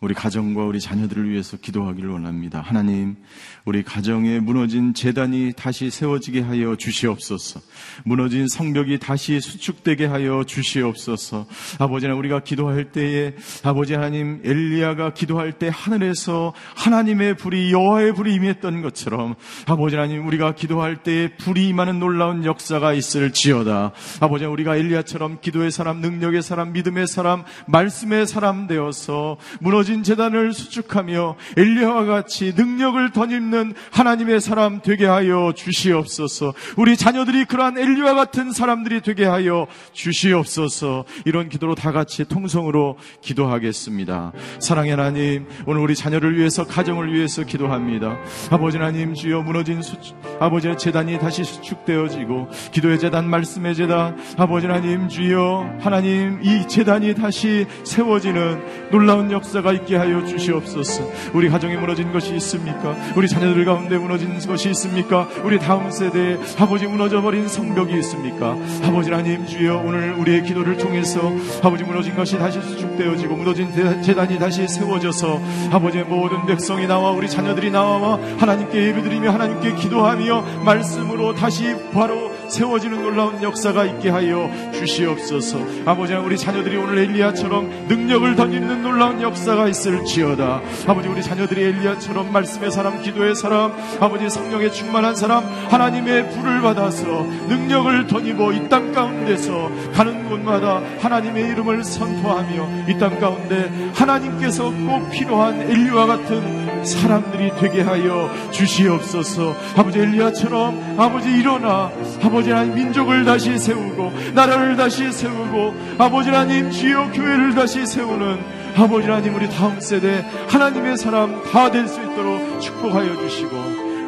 우리 0.05 0.12
가정과 0.12 0.64
우리 0.64 0.81
자녀들을 0.81 1.31
위해서 1.31 1.57
기도하기를 1.57 2.11
원합니다. 2.11 2.61
하나님, 2.61 3.17
우리 3.64 3.83
가정에 3.83 4.38
무너진 4.38 4.93
재단이 4.93 5.55
다시 5.57 5.88
세워지게 5.88 6.43
하여 6.43 6.77
주시옵소서. 6.77 7.61
무너진 8.05 8.47
성벽이 8.47 8.99
다시 8.99 9.40
수축되게 9.40 10.05
하여 10.05 10.45
주시옵소서. 10.45 11.47
아버지 11.79 12.07
나 12.07 12.14
우리가 12.14 12.40
기도할 12.40 12.93
때에 12.93 13.35
아버지 13.62 13.95
하나님 13.95 14.43
엘리야가 14.45 15.14
기도할 15.14 15.55
때 15.55 15.71
하늘에서 15.73 16.53
하나님의 16.77 17.38
불이 17.38 17.73
여호와의 17.73 18.14
불이 18.14 18.35
임했던 18.35 18.83
것처럼 18.83 19.37
아버지 19.67 19.97
하나님 19.97 20.27
우리가 20.27 20.55
기도할 20.55 21.03
때에 21.03 21.35
불이 21.38 21.67
임하는 21.69 21.99
놀라운 21.99 22.45
역사가 22.45 22.93
있을지어다. 22.93 23.93
아버지 24.21 24.45
우리가 24.45 24.77
엘리야처럼 24.77 25.38
기도의 25.40 25.71
사람, 25.71 26.03
능력의 26.03 26.43
사람, 26.43 26.75
믿음의 26.75 27.07
사람, 27.07 27.45
말씀의 27.69 28.27
사람 28.27 28.67
되어서 28.67 29.38
무너진 29.61 29.93
무너진 29.94 30.02
재단을 30.02 30.52
수축하며 30.52 31.37
엘리야와 31.57 32.04
같이 32.07 32.52
능력을 32.57 33.12
덧입는 33.12 33.74
하나님의 33.92 34.40
사람 34.40 34.80
되게 34.80 35.07
하여 35.07 35.52
주시옵소서. 35.54 36.52
우리 36.76 36.96
자녀들이 36.96 37.44
그러한 37.44 37.78
엘리와 37.78 38.14
같은 38.14 38.50
사람들이 38.50 39.02
되게 39.02 39.24
하여 39.24 39.68
주시옵소서. 39.92 41.04
이런 41.24 41.48
기도로 41.48 41.76
다 41.76 41.92
같이 41.92 42.24
통성으로 42.24 42.96
기도하겠습니다. 43.20 44.33
사랑의 44.59 44.90
하나님, 44.90 45.46
오늘 45.66 45.80
우리 45.80 45.94
자녀를 45.94 46.37
위해서 46.37 46.64
가정을 46.64 47.12
위해서 47.12 47.44
기도합니다. 47.44 48.18
아버지 48.50 48.78
하나님 48.78 49.14
주여 49.14 49.42
무너진 49.42 49.80
수축, 49.83 50.16
아버지의 50.40 50.76
재단이 50.76 51.18
다시 51.18 51.44
수축되어지고 51.44 52.48
기도의 52.72 52.98
재단, 52.98 53.28
말씀의 53.30 53.76
재단, 53.76 54.16
아버지 54.38 54.66
하나님 54.66 55.09
주여 55.09 55.78
하나님 55.80 56.40
이 56.42 56.66
재단이 56.66 57.14
다시 57.14 57.66
세워지는 57.85 58.90
놀라운 58.90 59.30
역사가 59.30 59.73
있 59.74 59.84
있게 59.84 59.96
하여 59.96 60.24
주시옵소서. 60.24 61.04
우리 61.32 61.48
가정에 61.48 61.76
무너진 61.76 62.12
것이 62.12 62.34
있습니까? 62.37 62.96
우리 63.16 63.28
자녀들 63.28 63.64
가운데 63.64 63.96
무너진 63.96 64.38
것이 64.38 64.70
있습니까? 64.70 65.28
우리 65.44 65.58
다음 65.58 65.90
세대에 65.90 66.38
아버지 66.58 66.87
무너져 66.87 67.20
버린 67.22 67.46
성벽이 67.46 67.94
있습니까? 67.98 68.56
아버지 68.82 69.10
하나님 69.10 69.46
주여 69.46 69.82
오늘 69.84 70.14
우리의 70.14 70.42
기도를 70.42 70.76
통해서 70.76 71.32
아버지 71.62 71.84
무너진 71.84 72.16
것이 72.16 72.38
다시 72.38 72.60
수축되어지고 72.60 73.37
무너진 73.37 73.72
재단이 74.02 74.38
다시 74.38 74.66
세워져서 74.66 75.40
아버지의 75.70 76.04
모든 76.04 76.46
백성이 76.46 76.87
나와 76.87 77.10
우리 77.10 77.28
자녀들이 77.28 77.70
나와 77.70 78.18
하나님께 78.38 78.88
예배드리며 78.88 79.30
하나님께 79.30 79.74
기도하며 79.76 80.64
말씀으로 80.64 81.34
다시 81.34 81.74
바로 81.92 82.34
세워지는 82.48 83.02
놀라운 83.02 83.42
역사가 83.42 83.84
있게 83.84 84.10
하여 84.10 84.50
주시옵소서. 84.72 85.58
아버지 85.87 86.14
우리 86.14 86.37
자녀들이 86.37 86.76
오늘 86.76 86.98
엘리야처럼 86.98 87.87
능력을 87.88 88.37
던지는 88.37 88.82
놀라운 88.82 89.20
역사가 89.22 89.63
있을지어다. 89.68 90.61
아버지 90.87 91.09
우리 91.09 91.22
자녀들이 91.22 91.62
엘리야처럼 91.62 92.33
말씀의 92.33 92.70
사람, 92.70 93.00
기도의 93.03 93.35
사람, 93.35 93.72
아버지 94.00 94.29
성령에 94.29 94.70
충만한 94.70 95.14
사람, 95.14 95.44
하나님의 95.70 96.31
불을 96.31 96.61
받아서 96.62 97.05
능력을 97.48 98.07
던지고 98.07 98.53
이땅 98.53 98.92
가운데서 98.92 99.70
가는 99.94 100.29
곳마다 100.29 100.81
하나님의 101.00 101.44
이름을 101.50 101.85
선포하며 101.85 102.68
이 102.88 102.98
땅 102.98 103.18
가운데 103.18 103.70
하나님께서 103.94 104.64
꼭 104.70 105.11
필요한 105.11 105.61
엘리와 105.61 106.07
같은 106.07 106.85
사람들이 106.85 107.50
되게 107.59 107.83
하여 107.83 108.31
주시옵소서. 108.50 109.55
아버지 109.77 109.98
엘리야처럼 109.98 110.96
아버지 110.98 111.31
일어나 111.31 111.90
아버지 112.22 112.50
하나님 112.50 112.74
민족을 112.74 113.24
다시 113.24 113.59
세우고 113.59 114.12
나라를 114.35 114.77
다시 114.77 115.11
세우고 115.11 115.74
아버지 115.98 116.31
하나님 116.31 116.70
주여 116.70 117.11
교회를 117.12 117.55
다시 117.55 117.87
세우는 117.87 118.63
아버지 118.76 119.06
하나님 119.08 119.34
우리 119.34 119.48
다음 119.48 119.80
세대 119.80 120.24
하나님의 120.48 120.96
사람 120.96 121.42
다 121.44 121.70
될 121.70 121.87
수 121.88 122.00
있도록 122.00 122.60
축복하여 122.60 123.16
주시고 123.16 123.50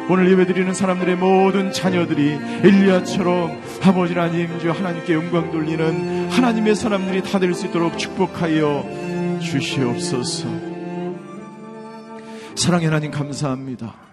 오늘 0.09 0.29
예배드리는 0.31 0.73
사람들의 0.73 1.15
모든 1.17 1.71
자녀들이 1.71 2.31
엘리야처럼 2.63 3.61
아버지 3.83 4.13
하나님 4.13 4.57
주 4.59 4.71
하나님께 4.71 5.13
영광 5.13 5.51
돌리는 5.51 6.29
하나님의 6.29 6.75
사람들이 6.75 7.23
다 7.23 7.39
될 7.39 7.53
수 7.53 7.67
있도록 7.67 7.97
축복하여 7.97 9.39
주시옵소서. 9.41 10.47
사랑의 12.55 12.87
하나님 12.87 13.11
감사합니다. 13.11 14.06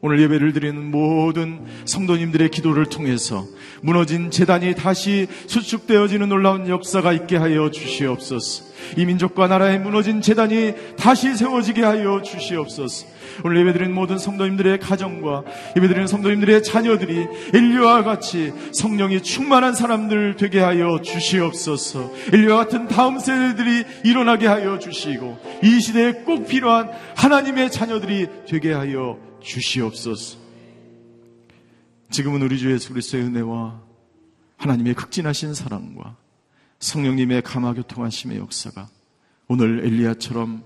오늘 0.00 0.20
예배를 0.20 0.52
드리는 0.52 0.92
모든 0.92 1.60
성도님들의 1.84 2.50
기도를 2.50 2.86
통해서 2.86 3.44
무너진 3.82 4.30
재단이 4.30 4.76
다시 4.76 5.26
수축되어지는 5.48 6.28
놀라운 6.28 6.68
역사가 6.68 7.12
있게 7.12 7.36
하여 7.36 7.68
주시옵소서. 7.72 8.68
이 8.96 9.04
민족과 9.04 9.48
나라의 9.48 9.80
무너진 9.80 10.20
재단이 10.20 10.74
다시 10.96 11.34
세워지게 11.34 11.82
하여 11.82 12.22
주시옵소서. 12.22 13.06
오늘 13.44 13.58
예배드리는 13.58 13.92
모든 13.92 14.18
성도님들의 14.18 14.78
가정과 14.78 15.42
예배드리는 15.76 16.06
성도님들의 16.06 16.62
자녀들이 16.62 17.26
엘리와 17.54 18.04
같이 18.04 18.52
성령이 18.72 19.22
충만한 19.22 19.74
사람들 19.74 20.36
되게 20.36 20.60
하여 20.60 21.00
주시옵소서. 21.02 22.12
엘리와 22.32 22.56
같은 22.56 22.86
다음 22.86 23.18
세대들이 23.18 23.84
일어나게 24.04 24.46
하여 24.46 24.78
주시고 24.78 25.38
이 25.64 25.80
시대에 25.80 26.12
꼭 26.24 26.46
필요한 26.46 26.88
하나님의 27.16 27.72
자녀들이 27.72 28.28
되게 28.46 28.72
하여 28.72 29.27
주시옵소서. 29.48 30.38
지금은 32.10 32.42
우리 32.42 32.58
주 32.58 32.70
예수 32.70 32.90
그리스도의 32.90 33.24
은혜와 33.24 33.82
하나님의 34.58 34.94
극진하신 34.94 35.54
사랑과 35.54 36.16
성령님의 36.80 37.42
감화 37.42 37.72
교통하심의 37.72 38.38
역사가 38.38 38.88
오늘 39.46 39.84
엘리야처럼 39.84 40.62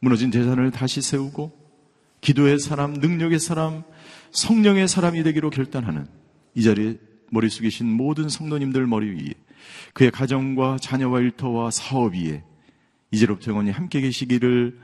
무너진 0.00 0.30
대산을 0.30 0.70
다시 0.70 1.00
세우고 1.00 1.64
기도의 2.20 2.58
사람, 2.58 2.94
능력의 2.94 3.38
사람, 3.38 3.82
성령의 4.30 4.88
사람이 4.88 5.22
되기로 5.22 5.50
결단하는 5.50 6.06
이 6.54 6.62
자리에 6.62 6.98
머리 7.30 7.48
숙이신 7.48 7.90
모든 7.90 8.28
성도님들 8.28 8.86
머리 8.86 9.10
위에 9.10 9.34
그의 9.94 10.10
가정과 10.10 10.78
자녀와 10.80 11.20
일터와 11.20 11.70
사업 11.70 12.14
위에 12.14 12.44
이제로부터 13.10 13.52
영원히 13.52 13.70
함께 13.70 14.00
계시기를 14.00 14.83